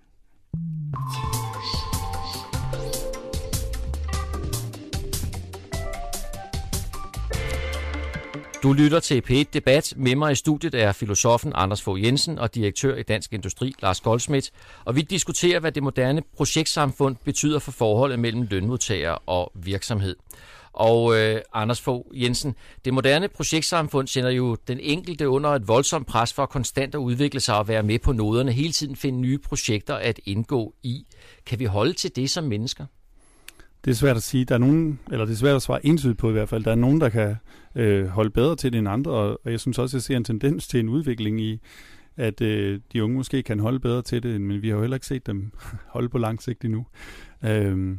Du 8.65 8.73
lytter 8.73 8.99
til 8.99 9.23
P1 9.29 9.43
Debat. 9.53 9.93
Med 9.97 10.15
mig 10.15 10.31
i 10.31 10.35
studiet 10.35 10.75
er 10.75 10.91
filosofen 10.91 11.51
Anders 11.55 11.81
Fogh 11.81 12.03
Jensen 12.03 12.39
og 12.39 12.55
direktør 12.55 12.95
i 12.95 13.03
Dansk 13.03 13.33
Industri 13.33 13.73
Lars 13.81 14.01
Goldsmith. 14.01 14.47
Og 14.85 14.95
vi 14.95 15.01
diskuterer, 15.01 15.59
hvad 15.59 15.71
det 15.71 15.83
moderne 15.83 16.21
projektsamfund 16.37 17.15
betyder 17.23 17.59
for 17.59 17.71
forholdet 17.71 18.19
mellem 18.19 18.41
lønmodtager 18.41 19.11
og 19.11 19.51
virksomhed. 19.55 20.15
Og 20.73 21.17
øh, 21.17 21.41
Anders 21.53 21.81
Fogh 21.81 22.23
Jensen, 22.23 22.55
det 22.85 22.93
moderne 22.93 23.27
projektsamfund 23.27 24.07
sender 24.07 24.29
jo 24.29 24.57
den 24.67 24.79
enkelte 24.79 25.29
under 25.29 25.49
et 25.49 25.67
voldsomt 25.67 26.07
pres 26.07 26.33
for 26.33 26.45
konstant 26.45 26.95
at 26.95 26.99
udvikle 26.99 27.39
sig 27.39 27.57
og 27.57 27.67
være 27.67 27.83
med 27.83 27.99
på 27.99 28.11
noderne, 28.11 28.51
hele 28.51 28.73
tiden 28.73 28.95
finde 28.95 29.19
nye 29.19 29.37
projekter 29.37 29.95
at 29.95 30.19
indgå 30.25 30.73
i. 30.83 31.05
Kan 31.45 31.59
vi 31.59 31.65
holde 31.65 31.93
til 31.93 32.15
det 32.15 32.29
som 32.29 32.43
mennesker? 32.43 32.85
Det 33.85 33.91
er 33.91 33.95
svært 33.95 34.15
at 34.15 34.23
sige. 34.23 34.45
Der 34.45 34.55
er 34.55 34.59
nogen, 34.59 34.99
eller 35.11 35.25
det 35.25 35.33
er 35.33 35.37
svært 35.37 35.55
at 35.55 35.61
svare 35.61 35.85
entydigt 35.85 36.17
på 36.17 36.29
i 36.29 36.31
hvert 36.31 36.49
fald. 36.49 36.63
Der 36.63 36.71
er 36.71 36.75
nogen, 36.75 37.01
der 37.01 37.09
kan 37.09 37.35
øh, 37.75 38.07
holde 38.07 38.29
bedre 38.29 38.55
til 38.55 38.73
det 38.73 38.79
end 38.79 38.87
andre, 38.87 39.11
og, 39.11 39.39
og 39.45 39.51
jeg 39.51 39.59
synes 39.59 39.79
også, 39.79 39.97
at 39.97 39.99
jeg 39.99 40.03
ser 40.03 40.17
en 40.17 40.23
tendens 40.23 40.67
til 40.67 40.79
en 40.79 40.89
udvikling 40.89 41.41
i, 41.41 41.61
at 42.17 42.41
øh, 42.41 42.79
de 42.93 43.03
unge 43.03 43.15
måske 43.15 43.43
kan 43.43 43.59
holde 43.59 43.79
bedre 43.79 44.01
til 44.01 44.23
det, 44.23 44.41
men 44.41 44.61
vi 44.61 44.69
har 44.69 44.75
jo 44.75 44.81
heller 44.81 44.95
ikke 44.95 45.05
set 45.05 45.27
dem 45.27 45.51
holde 45.93 46.09
på 46.09 46.17
lang 46.17 46.41
sigt 46.41 46.65
endnu. 46.65 46.85
Øh, 47.43 47.97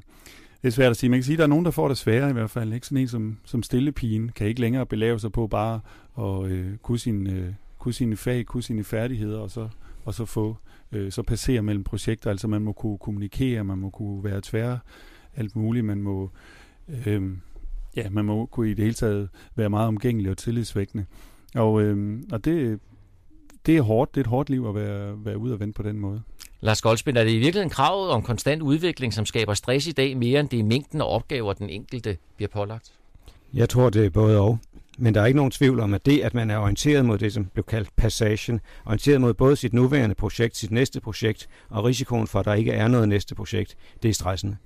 det 0.63 0.69
er 0.69 0.71
svært 0.71 0.91
at 0.91 0.97
sige. 0.97 1.11
Man 1.11 1.19
kan 1.19 1.25
sige, 1.25 1.35
at 1.35 1.39
der 1.39 1.45
er 1.45 1.49
nogen, 1.49 1.65
der 1.65 1.71
får 1.71 1.89
det 1.89 1.97
sværere 1.97 2.31
i 2.31 2.33
hvert 2.33 2.51
fald. 2.51 2.73
Ikke? 2.73 2.87
Sådan 2.87 2.99
en 2.99 3.09
som, 3.09 3.39
som 3.45 3.63
stillepigen 3.63 4.29
kan 4.29 4.47
ikke 4.47 4.61
længere 4.61 4.87
belave 4.87 5.19
sig 5.19 5.33
på 5.33 5.47
bare 5.47 5.81
at 6.19 6.51
øh, 6.51 6.77
kunne, 6.77 6.99
sin, 6.99 7.27
øh, 7.27 7.53
kunne 7.79 7.95
sine 7.95 8.17
fag, 8.17 8.47
kunne 8.47 8.63
sine 8.63 8.85
færdigheder, 8.85 9.39
og 9.39 9.51
så, 9.51 9.69
og 10.05 10.15
så 10.15 10.25
få 10.25 10.57
øh, 10.93 11.13
så 11.13 11.23
passere 11.23 11.63
mellem 11.63 11.85
projekter. 11.85 12.31
Altså 12.31 12.49
man 12.49 12.63
må 12.63 12.73
kunne 12.73 12.99
kommunikere, 12.99 13.65
man 13.65 13.79
må 13.79 13.91
kunne 13.91 14.25
være 14.25 14.41
tvær, 14.45 14.79
alt 15.37 15.57
muligt. 15.57 15.85
Man 15.85 16.03
må, 16.03 16.31
øh, 17.07 17.23
ja, 17.97 18.11
man 18.11 18.25
må 18.25 18.47
kunne 18.47 18.71
i 18.71 18.75
det 18.75 18.85
hele 18.85 18.95
taget 18.95 19.29
være 19.57 19.71
meget 19.71 19.89
omgængelig 19.89 20.31
og 20.31 20.39
tillidsvækkende. 20.39 21.05
Og, 21.55 21.83
øh, 21.83 22.23
og 22.33 22.45
det, 22.45 22.81
det 23.67 23.77
er 23.77 23.83
hårdt. 23.83 24.15
Det 24.15 24.21
er 24.21 24.25
et 24.25 24.31
hårdt 24.31 24.51
liv 24.51 24.67
at 24.69 24.75
være, 24.75 25.25
være 25.25 25.39
ude 25.39 25.53
og 25.53 25.61
vente 25.61 25.77
på 25.77 25.83
den 25.83 25.99
måde. 25.99 26.23
Lars 26.61 26.83
Goldspind, 26.83 27.19
er 27.19 27.25
det 27.25 27.31
i 27.31 27.39
virkeligheden 27.39 27.71
kravet 27.71 28.11
om 28.11 28.23
konstant 28.23 28.63
udvikling, 28.63 29.15
som 29.15 29.27
skaber 29.27 29.55
stress 29.55 29.87
i 29.87 29.93
dag, 29.93 30.17
mere 30.17 30.41
end 30.41 30.49
det 30.49 30.59
er 30.59 30.65
mængden 30.65 31.01
af 31.01 31.15
opgaver, 31.15 31.53
den 31.53 31.71
enkelte 31.71 32.17
bliver 32.37 32.49
pålagt? 32.49 32.93
Jeg 33.55 33.69
tror, 33.69 33.91
det 33.91 34.07
er 34.07 34.11
både 34.11 34.41
og. 34.41 34.59
Men 34.99 35.15
der 35.15 35.21
er 35.21 35.27
ikke 35.27 35.37
nogen 35.37 35.51
tvivl 35.51 35.81
om, 35.81 35.95
at 35.95 36.07
det, 36.07 36.21
at 36.21 36.35
man 36.35 36.51
er 36.51 36.59
orienteret 36.59 37.05
mod 37.05 37.19
det, 37.19 37.33
som 37.33 37.45
blev 37.45 37.65
kaldt 37.65 37.97
passation, 37.97 38.61
orienteret 38.87 39.21
mod 39.21 39.35
både 39.35 39.57
sit 39.57 39.73
nuværende 39.73 40.15
projekt, 40.15 40.57
sit 40.57 40.71
næste 40.71 41.01
projekt, 41.01 41.49
og 41.69 41.85
risikoen 41.85 42.27
for, 42.27 42.39
at 42.39 42.45
der 42.45 42.55
ikke 42.55 42.73
er 42.73 42.89
noget 42.89 43.09
næste 43.09 43.35
projekt, 43.35 43.77
det 44.03 44.09
er 44.09 44.13
stressende. 44.13 44.57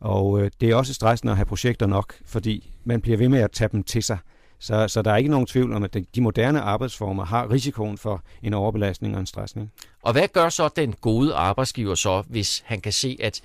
Og 0.00 0.40
øh, 0.40 0.50
det 0.60 0.70
er 0.70 0.74
også 0.74 0.94
stressende 0.94 1.30
at 1.30 1.36
have 1.36 1.46
projekter 1.46 1.86
nok, 1.86 2.14
fordi 2.26 2.72
man 2.84 3.00
bliver 3.00 3.18
ved 3.18 3.28
med 3.28 3.40
at 3.40 3.50
tage 3.50 3.68
dem 3.72 3.82
til 3.82 4.02
sig. 4.02 4.18
Så, 4.58 4.88
så 4.88 5.02
der 5.02 5.12
er 5.12 5.16
ikke 5.16 5.30
nogen 5.30 5.46
tvivl 5.46 5.72
om, 5.72 5.82
at 5.84 5.96
de 6.14 6.20
moderne 6.20 6.60
arbejdsformer 6.60 7.24
har 7.24 7.50
risikoen 7.50 7.98
for 7.98 8.22
en 8.42 8.54
overbelastning 8.54 9.14
og 9.14 9.20
en 9.20 9.26
stressning. 9.26 9.72
Og 10.02 10.12
hvad 10.12 10.28
gør 10.28 10.48
så 10.48 10.68
den 10.76 10.92
gode 10.92 11.34
arbejdsgiver 11.34 11.94
så, 11.94 12.22
hvis 12.28 12.62
han 12.66 12.80
kan 12.80 12.92
se, 12.92 13.16
at 13.20 13.40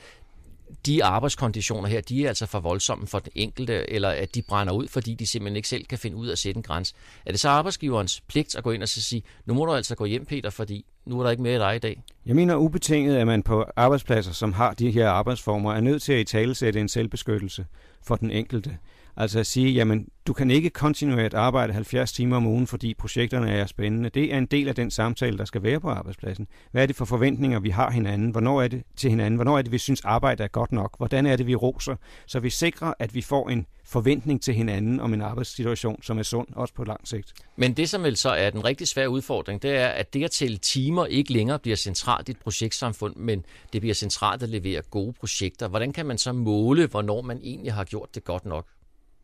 de 0.86 1.03
arbejdskonditioner 1.03 1.89
her, 1.89 2.01
de 2.01 2.24
er 2.24 2.27
altså 2.27 2.46
for 2.46 2.60
voldsomme 2.60 3.08
for 3.08 3.20
den 3.20 3.32
enkelte, 3.36 3.92
eller 3.92 4.10
at 4.10 4.36
de 4.36 4.42
brænder 4.42 4.74
ud, 4.74 4.88
fordi 4.88 5.13
de 5.13 5.27
simpelthen 5.27 5.56
ikke 5.56 5.68
selv 5.68 5.86
kan 5.86 5.98
finde 5.98 6.18
ud 6.18 6.27
af 6.27 6.32
at 6.32 6.39
sætte 6.39 6.58
en 6.58 6.63
grænse. 6.63 6.94
Er 7.25 7.32
det 7.32 7.39
så 7.39 7.50
arbejdsgiverens 7.50 8.22
pligt 8.27 8.56
at 8.56 8.63
gå 8.63 8.72
ind 8.72 8.82
og 8.82 8.89
sige, 8.89 9.24
nu 9.46 9.53
må 9.53 9.65
du 9.65 9.74
altså 9.74 9.96
gå 9.96 10.06
hjem, 10.06 10.25
Peter, 10.25 10.50
fordi 10.50 10.86
nu 11.06 11.20
er 11.20 11.24
der 11.24 11.32
ikke 11.32 11.44
mere 11.44 11.56
i 11.56 11.60
dig 11.60 11.75
i 11.75 11.80
dag? 11.80 12.03
Jeg 12.25 12.36
mener 12.36 12.56
ubetinget, 12.56 13.15
at 13.15 13.27
man 13.27 13.44
på 13.44 13.65
arbejdspladser, 13.75 14.32
som 14.32 14.53
har 14.53 14.74
de 14.74 14.92
her 14.92 15.10
arbejdsformer, 15.10 15.74
er 15.74 15.82
nødt 15.82 16.01
til 16.01 16.13
at 16.13 16.20
i 16.20 16.24
tale 16.24 16.56
sætte 16.56 16.80
en 16.80 16.89
selvbeskyttelse 16.89 17.65
for 18.01 18.15
den 18.15 18.32
enkelte. 18.32 18.77
Altså 19.17 19.39
at 19.39 19.48
sige, 19.48 19.72
jamen, 19.72 20.08
du 20.27 20.34
kan 20.34 20.51
ikke 20.51 20.70
kontinuerligt 20.70 21.34
arbejde 21.34 21.74
70 21.74 22.12
timer 22.12 22.38
om 22.38 22.48
ugen, 22.48 22.67
fordi 22.67 22.93
projekterne 22.93 23.51
er 23.51 23.65
spændende. 23.65 24.10
Det 24.10 24.34
er 24.34 24.38
en 24.38 24.46
del 24.46 24.67
af 24.67 24.75
den 24.75 24.91
samtale, 24.91 25.38
der 25.38 25.46
skal 25.46 25.63
være 25.63 25.79
på 25.79 25.89
arbejdspladsen. 25.89 26.48
Hvad 26.72 26.82
er 26.82 26.86
det 26.86 26.96
for 26.96 27.05
forventninger, 27.05 27.60
vi 27.60 27.70
har 27.70 27.91
hinanden? 27.91 28.29
Hvornår 28.29 28.62
er 28.62 28.67
det 28.67 28.84
til 28.96 29.10
hinanden? 29.10 29.36
Hvornår 29.36 29.58
er 29.58 29.62
det, 29.62 29.72
vi 29.72 29.77
synes, 29.77 30.01
arbejde 30.01 30.43
er 30.43 30.48
godt 30.48 30.72
nok? 30.72 30.98
Hvordan 30.98 31.25
er 31.25 31.36
det, 31.36 31.48
vi 31.48 31.55
roser? 31.55 31.96
Så 32.25 32.39
vi 32.39 32.50
sikrer, 32.50 32.93
at 33.00 33.15
vi 33.15 33.22
får 33.22 33.50
en 33.50 33.65
forventning 33.86 34.41
til 34.41 34.53
hinanden 34.53 35.00
om 35.00 35.13
en 35.13 35.22
arbejdssituation, 35.22 36.03
som 36.03 36.20
er 36.20 36.24
sund, 36.24 36.48
også 36.55 36.74
på 36.74 36.84
lang 36.84 37.08
sigt. 37.08 37.34
Men 37.55 37.74
det, 37.74 37.89
som 37.89 38.03
vel 38.03 38.15
så 38.15 38.29
er 38.29 38.50
den 38.50 38.65
rigtig 38.65 38.88
svære 38.88 39.10
udfordring, 39.10 39.62
det 39.62 39.72
er, 39.72 39.88
at 39.88 40.13
det 40.13 40.24
at 40.24 40.32
tælle 40.32 40.58
timer 40.58 41.05
ikke 41.05 41.34
længere 41.34 41.60
bliver 41.60 41.75
centralt 41.75 42.29
i 42.29 42.32
et 42.32 42.38
projektsamfund, 42.38 43.15
men 43.15 43.46
det 43.74 43.82
bliver 43.82 43.93
centralt 43.93 44.43
at 44.43 44.50
levere 44.50 44.82
gode 44.82 45.13
projekter. 45.13 45.67
Hvordan 45.67 45.93
kan 45.93 46.05
man 46.05 46.17
så 46.17 46.34
måle, 46.34 46.88
hvornår 46.88 47.22
man 47.22 47.39
egentlig 47.43 47.74
har 47.74 47.84
gjort 47.84 48.15
det 48.15 48.24
godt 48.24 48.46
nok? 48.46 48.65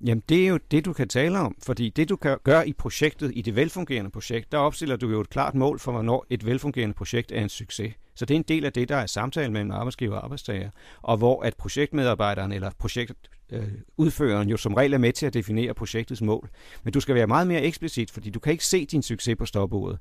Jamen, 0.06 0.24
det 0.29 0.44
er 0.44 0.48
jo 0.48 0.60
det, 0.72 0.86
du 0.86 0.94
kan 0.94 1.08
tale 1.08 1.39
om, 1.39 1.56
fordi 1.65 1.89
det, 1.89 2.09
du 2.09 2.16
kan 2.16 2.38
gøre 2.44 2.68
i 2.68 2.74
projektet, 2.74 3.31
i 3.35 3.42
det 3.42 3.55
velfungerende 3.55 4.12
projekt, 4.12 4.51
der 4.51 4.57
opstiller 4.57 4.96
du 4.96 5.09
jo 5.09 5.22
et 5.22 5.29
klart 5.29 5.55
mål 5.55 5.79
for, 5.79 5.92
hvornår 5.92 6.25
et 6.29 6.46
velfungerende 6.46 6.94
projekt 6.94 7.31
er 7.31 7.42
en 7.42 7.50
succes. 7.50 7.94
Så 8.16 8.25
det 8.25 8.33
er 8.33 8.40
en 8.40 8.46
del 8.48 8.66
af 8.66 8.74
det, 8.74 8.90
der 8.90 8.96
er 8.96 9.05
samtale 9.05 9.51
mellem 9.51 9.72
arbejdsgiver 9.72 10.16
og 10.16 10.24
arbejdstager, 10.24 10.70
og 11.01 11.18
hvor 11.18 11.44
at 11.44 11.55
projektmedarbejderen 11.57 12.51
eller 12.51 12.72
projektudføreren 12.79 14.48
øh, 14.48 14.51
jo 14.51 14.57
som 14.57 14.74
regel 14.74 14.94
er 14.94 14.98
med 14.98 15.14
til 15.14 15.25
at 15.25 15.33
definere 15.33 15.74
projektets 15.74 16.22
mål. 16.22 16.50
Men 16.83 16.94
du 16.94 17.00
skal 17.00 17.16
være 17.16 17.27
meget 17.27 17.48
mere 17.48 17.62
eksplicit, 17.62 18.12
fordi 18.12 18.29
du 18.29 18.40
kan 18.40 18.51
ikke 18.51 18.66
se 18.66 18.85
din 18.85 19.01
succes 19.01 19.35
på 19.35 19.46
stopordet. 19.46 20.00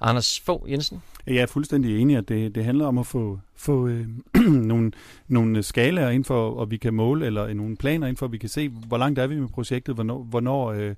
Anders 0.00 0.40
Fogh 0.40 0.70
Jensen? 0.70 1.02
Jeg 1.26 1.36
er 1.36 1.46
fuldstændig 1.46 1.98
enig, 1.98 2.16
at 2.16 2.28
det, 2.28 2.54
det 2.54 2.64
handler 2.64 2.86
om 2.86 2.98
at 2.98 3.06
få, 3.06 3.38
få 3.56 3.88
øh, 3.88 4.06
nogle, 4.70 4.92
nogle 5.28 5.62
skalaer 5.62 6.10
ind 6.10 6.24
for, 6.24 6.50
og 6.50 6.70
vi 6.70 6.76
kan 6.76 6.94
måle, 6.94 7.26
eller 7.26 7.54
nogle 7.54 7.76
planer 7.76 8.06
ind 8.06 8.16
for, 8.16 8.26
at 8.26 8.32
vi 8.32 8.38
kan 8.38 8.48
se, 8.48 8.68
hvor 8.68 8.98
langt 8.98 9.18
er 9.18 9.26
vi 9.26 9.40
med 9.40 9.48
projektet, 9.48 9.94
hvornår, 9.94 10.22
hvornår, 10.22 10.72
øh, 10.72 10.94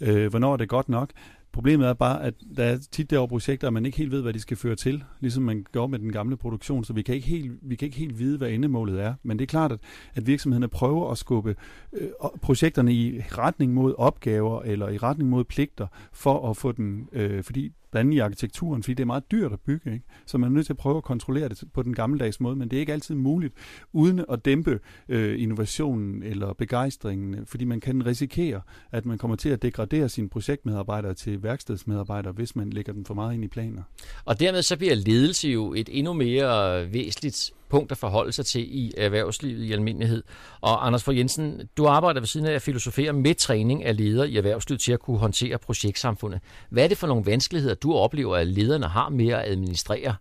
øh, 0.00 0.30
hvornår 0.30 0.52
er 0.52 0.56
det 0.56 0.68
godt 0.68 0.88
nok. 0.88 1.10
Problemet 1.52 1.88
er 1.88 1.92
bare, 1.92 2.22
at 2.22 2.34
der 2.56 2.64
er 2.64 2.78
tit 2.90 3.10
derovre 3.10 3.28
projekter, 3.28 3.66
at 3.66 3.72
man 3.72 3.86
ikke 3.86 3.98
helt 3.98 4.10
ved, 4.10 4.22
hvad 4.22 4.32
de 4.32 4.40
skal 4.40 4.56
føre 4.56 4.76
til, 4.76 5.04
ligesom 5.20 5.42
man 5.42 5.66
gjorde 5.72 5.90
med 5.90 5.98
den 5.98 6.12
gamle 6.12 6.36
produktion, 6.36 6.84
så 6.84 6.92
vi 6.92 7.02
kan 7.02 7.14
ikke 7.14 7.28
helt, 7.28 7.52
vi 7.62 7.74
kan 7.74 7.86
ikke 7.86 7.98
helt 7.98 8.18
vide, 8.18 8.38
hvad 8.38 8.50
endemålet 8.50 9.00
er. 9.00 9.14
Men 9.22 9.38
det 9.38 9.42
er 9.42 9.46
klart, 9.46 9.72
at, 9.72 9.78
at 10.14 10.26
virksomhederne 10.26 10.68
prøver 10.68 11.10
at 11.10 11.18
skubbe 11.18 11.56
øh, 11.92 12.08
projekterne 12.42 12.92
i 12.92 13.20
retning 13.20 13.74
mod 13.74 13.94
opgaver 13.98 14.62
eller 14.62 14.88
i 14.88 14.98
retning 14.98 15.30
mod 15.30 15.44
pligter, 15.44 15.86
for 16.12 16.50
at 16.50 16.56
få 16.56 16.72
dem, 16.72 17.08
øh, 17.12 17.44
fordi 17.44 17.72
blandt 17.90 18.06
andet 18.06 18.16
i 18.16 18.18
arkitekturen, 18.18 18.82
fordi 18.82 18.94
det 18.94 19.02
er 19.02 19.06
meget 19.06 19.30
dyrt 19.30 19.52
at 19.52 19.60
bygge, 19.60 19.92
ikke? 19.92 20.04
så 20.26 20.38
man 20.38 20.50
er 20.50 20.54
nødt 20.54 20.66
til 20.66 20.72
at 20.72 20.76
prøve 20.76 20.96
at 20.96 21.04
kontrollere 21.04 21.48
det 21.48 21.64
på 21.74 21.82
den 21.82 21.94
gammeldags 21.94 22.40
måde, 22.40 22.56
men 22.56 22.70
det 22.70 22.76
er 22.76 22.80
ikke 22.80 22.92
altid 22.92 23.14
muligt, 23.14 23.54
uden 23.92 24.24
at 24.32 24.44
dæmpe 24.44 24.80
øh, 25.08 25.42
innovationen 25.42 26.22
eller 26.22 26.52
begejstringen, 26.52 27.46
fordi 27.46 27.64
man 27.64 27.80
kan 27.80 28.06
risikere, 28.06 28.60
at 28.92 29.06
man 29.06 29.18
kommer 29.18 29.36
til 29.36 29.48
at 29.48 29.62
degradere 29.62 30.08
sine 30.08 30.28
projektmedarbejdere 30.28 31.14
til 31.14 31.42
værkstedsmedarbejdere, 31.42 32.32
hvis 32.32 32.56
man 32.56 32.70
lægger 32.70 32.92
dem 32.92 33.04
for 33.04 33.14
meget 33.14 33.34
ind 33.34 33.44
i 33.44 33.48
planer. 33.48 33.82
Og 34.24 34.40
dermed 34.40 34.62
så 34.62 34.76
bliver 34.76 34.94
ledelse 34.94 35.48
jo 35.48 35.74
et 35.74 35.88
endnu 35.92 36.12
mere 36.12 36.92
væsentligt 36.92 37.52
punkt 37.68 37.92
at 37.92 37.98
forholde 37.98 38.32
sig 38.32 38.46
til 38.46 38.78
i 38.78 38.92
erhvervslivet 38.96 39.64
i 39.64 39.72
almindelighed. 39.72 40.22
Og 40.60 40.86
Anders 40.86 41.04
for 41.04 41.12
Jensen, 41.12 41.60
du 41.76 41.86
arbejder 41.86 42.20
ved 42.20 42.26
siden 42.26 42.46
af 42.46 42.52
at 42.52 42.62
filosofere 42.62 43.12
med 43.12 43.34
træning 43.34 43.84
af 43.84 43.96
ledere 43.96 44.30
i 44.30 44.36
erhvervslivet 44.36 44.80
til 44.80 44.92
at 44.92 45.00
kunne 45.00 45.18
håndtere 45.18 45.58
projektsamfundet. 45.58 46.40
Hvad 46.70 46.84
er 46.84 46.88
det 46.88 46.98
for 46.98 47.06
nogle 47.06 47.26
vanskeligheder, 47.26 47.74
du 47.74 47.94
oplever, 47.94 48.36
at 48.36 48.46
lederne 48.46 48.86
har 48.86 49.08
med 49.08 49.28
at 49.28 49.44
administrere 49.44 50.14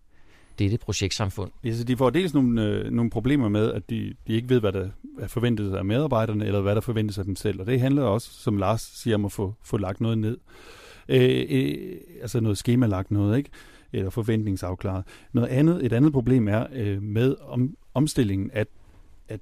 dette 0.60 0.78
projektsamfund? 0.78 1.52
Ja, 1.64 1.74
så 1.74 1.84
de 1.84 1.98
får 1.98 2.10
dels 2.10 2.34
nogle, 2.34 2.64
øh, 2.64 2.92
nogle 2.92 3.12
problemer 3.12 3.50
med, 3.50 3.72
at 3.72 3.90
de, 3.90 4.14
de 4.28 4.34
ikke 4.34 4.50
ved, 4.50 4.60
hvad 4.60 4.72
der 4.72 4.88
er 5.20 5.28
forventet 5.28 5.76
af 5.76 5.86
medarbejderne, 5.86 6.46
eller 6.46 6.62
hvad 6.62 6.76
der 6.76 6.82
forventes 6.82 7.18
af 7.18 7.26
dem 7.26 7.36
selv. 7.36 7.60
Og 7.60 7.66
det 7.66 7.80
handler 7.80 8.04
også, 8.04 8.30
som 8.32 8.58
Lars 8.58 8.82
siger, 8.82 9.16
om 9.16 9.26
at 9.26 9.32
få, 9.32 9.54
få 9.64 9.78
lagt 9.78 10.02
noget 10.02 10.18
ned. 10.18 10.38
Øh, 11.10 11.46
øh, 11.50 11.98
altså 12.22 12.40
noget 12.40 12.58
skemalagt 12.58 13.12
noget, 13.12 13.38
ikke? 13.38 13.50
Eller 13.93 14.10
forventningsafklaret. 14.10 15.04
Noget 15.34 15.47
andet, 15.47 15.86
et 15.86 15.93
andet 15.93 16.13
problem 16.13 16.47
er 16.47 16.67
øh, 16.73 17.02
med 17.02 17.36
om, 17.41 17.76
omstillingen, 17.93 18.50
at, 18.54 18.67
at, 19.28 19.39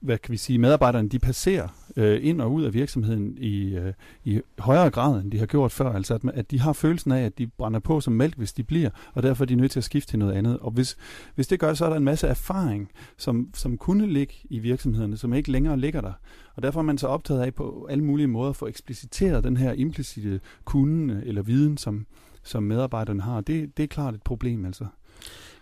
hvad 0.00 0.18
kan 0.18 0.32
vi 0.32 0.36
sige, 0.36 0.58
medarbejderne 0.58 1.08
de 1.08 1.18
passerer 1.18 1.68
øh, 1.96 2.20
ind 2.22 2.40
og 2.40 2.52
ud 2.52 2.64
af 2.64 2.74
virksomheden 2.74 3.38
i, 3.38 3.76
øh, 3.76 3.92
i 4.24 4.40
højere 4.58 4.90
grad, 4.90 5.20
end 5.22 5.32
de 5.32 5.38
har 5.38 5.46
gjort 5.46 5.72
før. 5.72 5.92
Altså 5.92 6.14
at, 6.14 6.20
at 6.34 6.50
de 6.50 6.60
har 6.60 6.72
følelsen 6.72 7.12
af, 7.12 7.24
at 7.24 7.38
de 7.38 7.46
brænder 7.46 7.80
på 7.80 8.00
som 8.00 8.12
mælk, 8.12 8.36
hvis 8.36 8.52
de 8.52 8.62
bliver, 8.62 8.90
og 9.14 9.22
derfor 9.22 9.44
er 9.44 9.46
de 9.46 9.54
nødt 9.54 9.72
til 9.72 9.80
at 9.80 9.84
skifte 9.84 10.12
til 10.12 10.18
noget 10.18 10.32
andet. 10.32 10.58
Og 10.58 10.70
hvis, 10.70 10.96
hvis 11.34 11.46
det 11.46 11.60
gør, 11.60 11.74
så 11.74 11.84
er 11.84 11.88
der 11.88 11.96
en 11.96 12.04
masse 12.04 12.26
erfaring, 12.26 12.90
som, 13.16 13.48
som 13.54 13.78
kunne 13.78 14.06
ligge 14.06 14.34
i 14.50 14.58
virksomhederne, 14.58 15.16
som 15.16 15.34
ikke 15.34 15.50
længere 15.50 15.78
ligger 15.78 16.00
der. 16.00 16.12
Og 16.54 16.62
derfor 16.62 16.80
er 16.80 16.84
man 16.84 16.98
så 16.98 17.06
optaget 17.06 17.40
af 17.40 17.54
på 17.54 17.86
alle 17.90 18.04
mulige 18.04 18.26
måder 18.26 18.50
at 18.50 18.56
få 18.56 18.66
ekspliciteret 18.66 19.44
den 19.44 19.56
her 19.56 19.72
implicite 19.72 20.40
kunde 20.64 21.14
øh, 21.14 21.22
eller 21.26 21.42
viden, 21.42 21.76
som, 21.76 22.06
som 22.46 22.62
medarbejderne 22.62 23.22
har. 23.22 23.40
Det, 23.40 23.76
det 23.76 23.82
er 23.82 23.86
klart 23.86 24.14
et 24.14 24.22
problem 24.22 24.64
altså. 24.64 24.86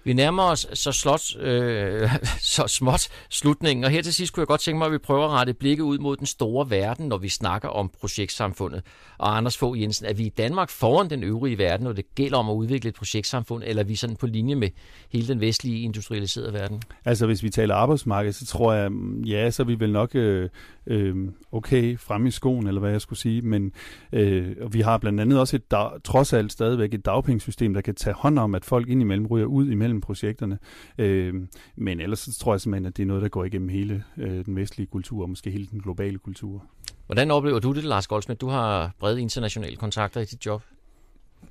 Vi 0.05 0.13
nærmer 0.13 0.43
os 0.43 0.67
så, 0.75 0.93
slot, 0.93 1.37
øh, 1.41 2.11
så 2.55 2.67
småt 2.67 3.09
slutningen, 3.31 3.85
og 3.85 3.91
her 3.91 4.03
til 4.03 4.15
sidst 4.15 4.33
kunne 4.33 4.41
jeg 4.41 4.47
godt 4.47 4.61
tænke 4.61 4.79
mig, 4.79 4.87
at 4.87 4.93
vi 4.93 4.99
prøver 4.99 5.25
at 5.25 5.31
rette 5.31 5.55
blikket 5.55 5.85
ud 5.85 5.99
mod 5.99 6.17
den 6.17 6.27
store 6.27 6.71
verden, 6.71 7.09
når 7.09 7.19
vi 7.19 7.29
snakker 7.29 7.69
om 7.69 7.91
projektsamfundet. 8.01 8.83
Og 9.19 9.37
Anders 9.37 9.59
Fogh 9.59 9.81
Jensen, 9.81 10.07
er 10.07 10.15
vi 10.15 10.27
i 10.27 10.29
Danmark 10.29 10.71
foran 10.71 11.11
den 11.11 11.23
øvrige 11.23 11.59
verden, 11.59 11.85
når 11.85 11.93
det 11.93 12.15
gælder 12.15 12.39
om 12.39 12.49
at 12.49 12.55
udvikle 12.55 12.89
et 12.89 12.95
projektsamfund, 12.95 13.63
eller 13.67 13.83
er 13.83 13.87
vi 13.87 13.97
sådan 13.97 14.17
på 14.17 14.27
linje 14.27 14.55
med 14.55 14.69
hele 15.13 15.29
den 15.29 15.41
vestlige 15.41 15.81
industrialiserede 15.81 16.53
verden? 16.53 16.83
Altså 17.05 17.27
hvis 17.27 17.43
vi 17.43 17.51
taler 17.51 17.75
arbejdsmarked, 17.75 18.33
så 18.33 18.47
tror 18.47 18.73
jeg, 18.73 18.93
mm, 18.93 19.23
ja, 19.23 19.51
så 19.51 19.63
er 19.63 19.67
vi 19.67 19.81
vel 19.81 19.93
nok 19.93 20.15
øh, 20.15 20.49
øh, 20.87 21.17
okay 21.53 21.99
frem 21.99 22.27
i 22.27 22.31
skoen, 22.31 22.67
eller 22.67 22.81
hvad 22.81 22.91
jeg 22.91 23.01
skulle 23.01 23.19
sige, 23.19 23.43
men 23.43 23.73
øh, 24.13 24.73
vi 24.73 24.81
har 24.81 24.99
blandt 24.99 25.21
andet 25.21 25.41
også 25.41 25.57
et 25.57 26.03
trods 26.05 26.33
alt 26.33 26.53
stadigvæk 26.53 26.95
et 26.95 27.05
dagpengesystem, 27.05 27.75
der 27.75 27.81
kan 27.81 27.95
tage 27.95 28.15
hånd 28.15 28.39
om, 28.39 28.55
at 28.55 28.65
folk 28.65 28.89
indimellem 28.89 29.27
ryger 29.27 29.47
ud 29.47 29.71
imellem 29.71 29.94
projekterne. 30.01 30.59
Øh, 30.99 31.35
men 31.77 32.01
ellers 32.01 32.19
så 32.19 32.39
tror 32.39 32.55
jeg 32.55 32.61
simpelthen, 32.61 32.87
at 32.87 32.97
det 32.97 33.03
er 33.03 33.07
noget, 33.07 33.23
der 33.23 33.29
går 33.29 33.45
igennem 33.45 33.69
hele 33.69 34.05
øh, 34.17 34.45
den 34.45 34.57
vestlige 34.57 34.87
kultur, 34.87 35.23
og 35.23 35.29
måske 35.29 35.51
hele 35.51 35.67
den 35.67 35.81
globale 35.81 36.19
kultur. 36.19 36.65
Hvordan 37.07 37.31
oplever 37.31 37.59
du 37.59 37.73
det, 37.73 37.85
Lars 37.85 38.07
Goldsmith? 38.07 38.41
Du 38.41 38.49
har 38.49 38.95
brede 38.99 39.21
internationale 39.21 39.77
kontakter 39.77 40.21
i 40.21 40.25
dit 40.25 40.47
job. 40.47 40.63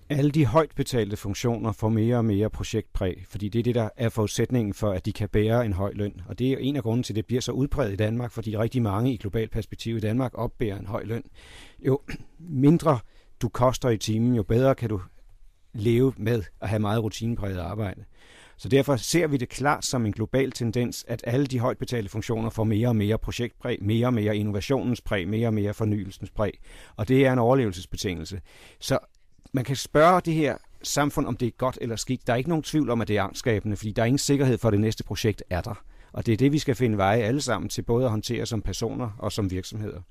Alle 0.09 0.31
de 0.31 0.45
højt 0.45 0.71
betalte 0.75 1.17
funktioner 1.17 1.71
får 1.71 1.89
mere 1.89 2.17
og 2.17 2.25
mere 2.25 2.49
projektpræg, 2.49 3.25
fordi 3.29 3.49
det 3.49 3.59
er 3.59 3.63
det, 3.63 3.75
der 3.75 3.89
er 3.97 4.09
forudsætningen 4.09 4.73
for, 4.73 4.91
at 4.91 5.05
de 5.05 5.13
kan 5.13 5.29
bære 5.29 5.65
en 5.65 5.73
høj 5.73 5.91
løn. 5.93 6.21
Og 6.27 6.39
det 6.39 6.51
er 6.51 6.57
en 6.57 6.75
af 6.75 6.83
grunden 6.83 7.03
til, 7.03 7.13
at 7.13 7.15
det 7.15 7.25
bliver 7.25 7.41
så 7.41 7.51
udbredt 7.51 7.93
i 7.93 7.95
Danmark, 7.95 8.31
fordi 8.31 8.57
rigtig 8.57 8.81
mange 8.81 9.13
i 9.13 9.17
globalt 9.17 9.51
perspektiv 9.51 9.97
i 9.97 9.99
Danmark 9.99 10.31
opbærer 10.33 10.79
en 10.79 10.85
høj 10.85 11.03
løn. 11.03 11.23
Jo 11.87 12.01
mindre 12.39 12.99
du 13.41 13.49
koster 13.49 13.89
i 13.89 13.97
timen, 13.97 14.35
jo 14.35 14.43
bedre 14.43 14.75
kan 14.75 14.89
du 14.89 15.01
leve 15.73 16.13
med 16.17 16.43
at 16.61 16.69
have 16.69 16.79
meget 16.79 17.03
rutinepræget 17.03 17.57
arbejde. 17.57 18.03
Så 18.57 18.69
derfor 18.69 18.95
ser 18.95 19.27
vi 19.27 19.37
det 19.37 19.49
klart 19.49 19.85
som 19.85 20.05
en 20.05 20.11
global 20.11 20.51
tendens, 20.51 21.05
at 21.07 21.23
alle 21.27 21.45
de 21.45 21.59
højt 21.59 21.77
betalte 21.77 22.09
funktioner 22.09 22.49
får 22.49 22.63
mere 22.63 22.87
og 22.87 22.95
mere 22.95 23.17
projektpræg, 23.17 23.83
mere 23.83 24.07
og 24.07 24.13
mere 24.13 24.37
innovationens 24.37 25.01
præg, 25.01 25.27
mere 25.27 25.47
og 25.47 25.53
mere 25.53 25.73
fornyelsens 25.73 26.29
præg. 26.29 26.51
Og 26.95 27.07
det 27.07 27.25
er 27.25 27.33
en 27.33 27.39
overlevelsesbetingelse. 27.39 28.41
Så 28.79 28.99
man 29.53 29.63
kan 29.63 29.75
spørge 29.75 30.21
det 30.21 30.33
her 30.33 30.57
samfund, 30.83 31.27
om 31.27 31.37
det 31.37 31.47
er 31.47 31.51
godt 31.51 31.77
eller 31.81 31.95
skidt. 31.95 32.27
Der 32.27 32.33
er 32.33 32.37
ikke 32.37 32.49
nogen 32.49 32.63
tvivl 32.63 32.89
om, 32.89 33.01
at 33.01 33.07
det 33.07 33.17
er 33.17 33.23
angstskabende, 33.23 33.77
fordi 33.77 33.91
der 33.91 34.01
er 34.01 34.05
ingen 34.05 34.17
sikkerhed 34.17 34.57
for, 34.57 34.67
at 34.67 34.71
det 34.71 34.81
næste 34.81 35.03
projekt 35.03 35.43
er 35.49 35.61
der. 35.61 35.83
Og 36.13 36.25
det 36.25 36.33
er 36.33 36.37
det, 36.37 36.51
vi 36.51 36.59
skal 36.59 36.75
finde 36.75 36.97
veje 36.97 37.21
alle 37.21 37.41
sammen 37.41 37.69
til 37.69 37.81
både 37.81 38.05
at 38.05 38.11
håndtere 38.11 38.45
som 38.45 38.61
personer 38.61 39.09
og 39.19 39.31
som 39.31 39.51
virksomheder. 39.51 40.01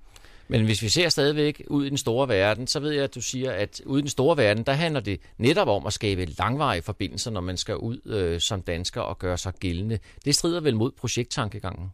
Men 0.49 0.65
hvis 0.65 0.83
vi 0.83 0.89
ser 0.89 1.09
stadigvæk 1.09 1.63
ud 1.67 1.87
i 1.87 1.89
den 1.89 1.99
store 1.99 2.29
verden, 2.29 2.67
så 2.67 2.81
ved 2.81 2.91
jeg, 2.91 3.05
at 3.05 3.15
du 3.15 3.21
siger, 3.21 3.53
at 3.53 3.81
ude 3.87 3.99
i 3.99 4.03
den 4.03 4.09
store 4.09 4.37
verden, 4.37 4.65
der 4.65 4.73
handler 4.73 5.01
det 5.01 5.21
netop 5.39 5.69
om 5.69 5.87
at 5.87 5.93
skabe 5.93 6.25
langvarige 6.25 6.83
forbindelser, 6.83 7.31
når 7.31 7.41
man 7.41 7.57
skal 7.57 7.77
ud 7.77 8.01
øh, 8.07 8.41
som 8.41 8.63
dansker 8.63 9.01
og 9.01 9.19
gøre 9.19 9.39
sig 9.39 9.53
gældende. 9.61 9.99
Det 10.25 10.35
strider 10.35 10.61
vel 10.61 10.77
mod 10.77 10.91
projekttankegangen? 10.91 11.89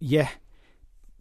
Ja, 0.00 0.28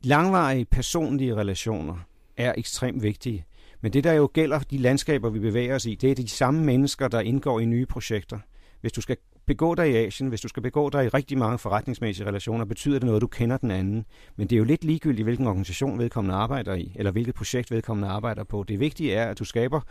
langvarige 0.04 0.66
personlige 0.66 1.36
relationer 1.36 1.98
er 2.38 2.54
ekstremt 2.58 3.04
vigtige. 3.04 3.46
Men 3.82 3.94
det, 3.94 4.04
der 4.04 4.14
jo 4.14 4.30
gælder 4.34 4.60
de 4.60 4.78
landskaber, 4.78 5.30
vi 5.30 5.40
bevæger 5.40 5.76
os 5.76 5.86
i, 5.86 5.96
det 5.96 6.12
er 6.12 6.16
de 6.16 6.28
samme 6.28 6.64
mennesker, 6.64 7.08
der 7.08 7.20
indgår 7.20 7.60
i 7.60 7.66
nye 7.66 7.86
projekter. 7.86 8.40
Hvis 8.82 8.92
du 8.92 9.02
skal 9.02 9.18
begå 9.48 9.76
dig 9.76 9.92
i 9.92 9.96
Asien, 9.96 10.30
hvis 10.30 10.42
du 10.42 10.48
skal 10.48 10.64
begå 10.64 10.90
dig 10.90 11.06
i 11.06 11.08
rigtig 11.08 11.38
mange 11.38 11.58
forretningsmæssige 11.58 12.28
relationer, 12.28 12.66
betyder 12.66 13.00
det 13.00 13.06
noget, 13.06 13.18
at 13.18 13.22
du 13.22 13.28
kender 13.28 13.58
den 13.58 13.72
anden. 13.72 14.06
Men 14.36 14.48
det 14.48 14.56
er 14.56 14.58
jo 14.58 14.64
lidt 14.64 14.84
ligegyldigt, 14.84 15.26
hvilken 15.26 15.48
organisation 15.48 16.00
vedkommende 16.00 16.36
arbejder 16.36 16.74
i, 16.74 16.92
eller 16.96 17.12
hvilket 17.12 17.36
projekt 17.36 17.72
vedkommende 17.72 18.08
arbejder 18.10 18.44
på. 18.44 18.64
Det 18.68 18.80
vigtige 18.80 19.14
er, 19.14 19.26
at 19.26 19.40
du 19.40 19.46
skaber 19.46 19.82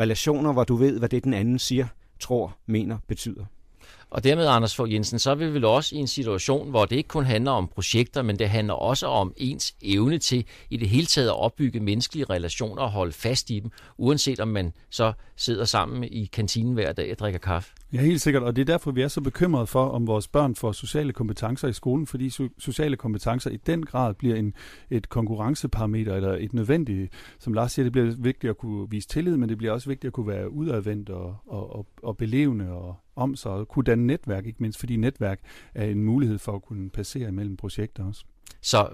relationer, 0.00 0.52
hvor 0.52 0.64
du 0.64 0.76
ved, 0.76 0.98
hvad 0.98 1.08
det 1.08 1.24
den 1.24 1.34
anden 1.34 1.58
siger, 1.58 1.86
tror, 2.20 2.56
mener, 2.66 2.98
betyder. 3.08 3.44
Og 4.14 4.24
dermed, 4.24 4.46
Anders 4.46 4.76
Fogh 4.76 4.92
Jensen, 4.92 5.18
så 5.18 5.30
er 5.30 5.34
vi 5.34 5.44
vel 5.44 5.64
også 5.64 5.96
i 5.96 5.98
en 5.98 6.06
situation, 6.06 6.70
hvor 6.70 6.84
det 6.84 6.96
ikke 6.96 7.08
kun 7.08 7.24
handler 7.24 7.50
om 7.50 7.68
projekter, 7.68 8.22
men 8.22 8.38
det 8.38 8.48
handler 8.48 8.74
også 8.74 9.06
om 9.06 9.32
ens 9.36 9.74
evne 9.82 10.18
til 10.18 10.46
i 10.70 10.76
det 10.76 10.88
hele 10.88 11.06
taget 11.06 11.28
at 11.28 11.40
opbygge 11.40 11.80
menneskelige 11.80 12.24
relationer 12.30 12.82
og 12.82 12.90
holde 12.90 13.12
fast 13.12 13.50
i 13.50 13.60
dem, 13.60 13.70
uanset 13.98 14.40
om 14.40 14.48
man 14.48 14.72
så 14.90 15.12
sidder 15.36 15.64
sammen 15.64 16.04
i 16.04 16.24
kantinen 16.24 16.74
hver 16.74 16.92
dag 16.92 17.12
og 17.12 17.18
drikker 17.18 17.38
kaffe. 17.38 17.72
Ja, 17.92 18.00
helt 18.00 18.20
sikkert, 18.20 18.42
og 18.42 18.56
det 18.56 18.62
er 18.62 18.66
derfor, 18.66 18.90
vi 18.90 19.02
er 19.02 19.08
så 19.08 19.20
bekymrede 19.20 19.66
for, 19.66 19.88
om 19.88 20.06
vores 20.06 20.28
børn 20.28 20.54
får 20.54 20.72
sociale 20.72 21.12
kompetencer 21.12 21.68
i 21.68 21.72
skolen, 21.72 22.06
fordi 22.06 22.30
sociale 22.58 22.96
kompetencer 22.96 23.50
i 23.50 23.56
den 23.56 23.86
grad 23.86 24.14
bliver 24.14 24.36
en, 24.36 24.54
et 24.90 25.08
konkurrenceparameter, 25.08 26.14
eller 26.14 26.36
et 26.40 26.52
nødvendigt, 26.52 27.12
som 27.38 27.52
Lars 27.52 27.72
siger, 27.72 27.84
det 27.84 27.92
bliver 27.92 28.14
vigtigt 28.18 28.50
at 28.50 28.58
kunne 28.58 28.90
vise 28.90 29.08
tillid, 29.08 29.36
men 29.36 29.48
det 29.48 29.58
bliver 29.58 29.72
også 29.72 29.88
vigtigt 29.88 30.08
at 30.08 30.12
kunne 30.12 30.28
være 30.28 30.50
udadvendt 30.50 31.10
og, 31.10 31.36
og, 31.46 31.76
og, 31.76 31.86
og 32.02 32.16
belevende 32.16 32.68
og 32.72 32.96
om 33.16 33.36
sig, 33.36 33.50
og 33.50 33.68
kunne 33.68 33.84
danne 33.84 34.06
netværk, 34.06 34.46
ikke 34.46 34.58
mindst 34.60 34.78
fordi 34.78 34.96
netværk 34.96 35.40
er 35.74 35.84
en 35.84 36.04
mulighed 36.04 36.38
for 36.38 36.52
at 36.52 36.62
kunne 36.62 36.90
passere 36.90 37.28
imellem 37.28 37.56
projekter 37.56 38.08
også. 38.08 38.24
Så 38.60 38.88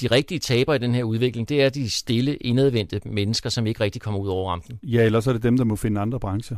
de 0.00 0.06
rigtige 0.06 0.38
taber 0.38 0.74
i 0.74 0.78
den 0.78 0.94
her 0.94 1.04
udvikling, 1.04 1.48
det 1.48 1.62
er 1.62 1.68
de 1.68 1.90
stille, 1.90 2.36
indadvendte 2.36 3.00
mennesker, 3.04 3.50
som 3.50 3.66
ikke 3.66 3.80
rigtig 3.80 4.02
kommer 4.02 4.20
ud 4.20 4.28
over 4.28 4.50
rampen. 4.50 4.78
Ja, 4.82 5.04
ellers 5.04 5.26
er 5.26 5.32
det 5.32 5.42
dem, 5.42 5.56
der 5.56 5.64
må 5.64 5.76
finde 5.76 6.00
andre 6.00 6.20
brancher. 6.20 6.56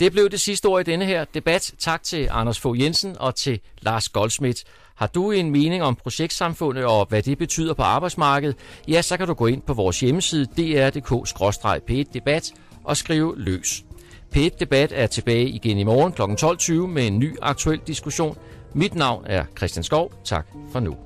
Det 0.00 0.12
blev 0.12 0.30
det 0.30 0.40
sidste 0.40 0.66
ord 0.66 0.88
i 0.88 0.90
denne 0.90 1.04
her 1.04 1.24
debat. 1.24 1.74
Tak 1.78 2.02
til 2.02 2.28
Anders 2.30 2.60
Fogh 2.60 2.80
Jensen 2.80 3.16
og 3.20 3.34
til 3.34 3.60
Lars 3.80 4.08
Goldsmith. 4.08 4.62
Har 4.94 5.06
du 5.06 5.30
en 5.30 5.50
mening 5.50 5.82
om 5.82 5.94
projektsamfundet 5.94 6.84
og 6.84 7.06
hvad 7.06 7.22
det 7.22 7.38
betyder 7.38 7.74
på 7.74 7.82
arbejdsmarkedet, 7.82 8.56
ja, 8.88 9.02
så 9.02 9.16
kan 9.16 9.26
du 9.26 9.34
gå 9.34 9.46
ind 9.46 9.62
på 9.62 9.74
vores 9.74 10.00
hjemmeside 10.00 10.46
dr.dk-debat 10.46 12.52
og 12.84 12.96
skrive 12.96 13.34
løs 13.36 13.85
p 14.36 14.38
Debat 14.60 14.92
er 14.94 15.06
tilbage 15.06 15.48
igen 15.48 15.78
i 15.78 15.84
morgen 15.84 16.12
kl. 16.12 16.22
12.20 16.22 16.86
med 16.86 17.06
en 17.06 17.18
ny 17.18 17.36
aktuel 17.42 17.80
diskussion. 17.86 18.38
Mit 18.74 18.94
navn 18.94 19.24
er 19.26 19.44
Christian 19.56 19.84
Skov. 19.84 20.12
Tak 20.24 20.46
for 20.72 20.80
nu. 20.80 21.05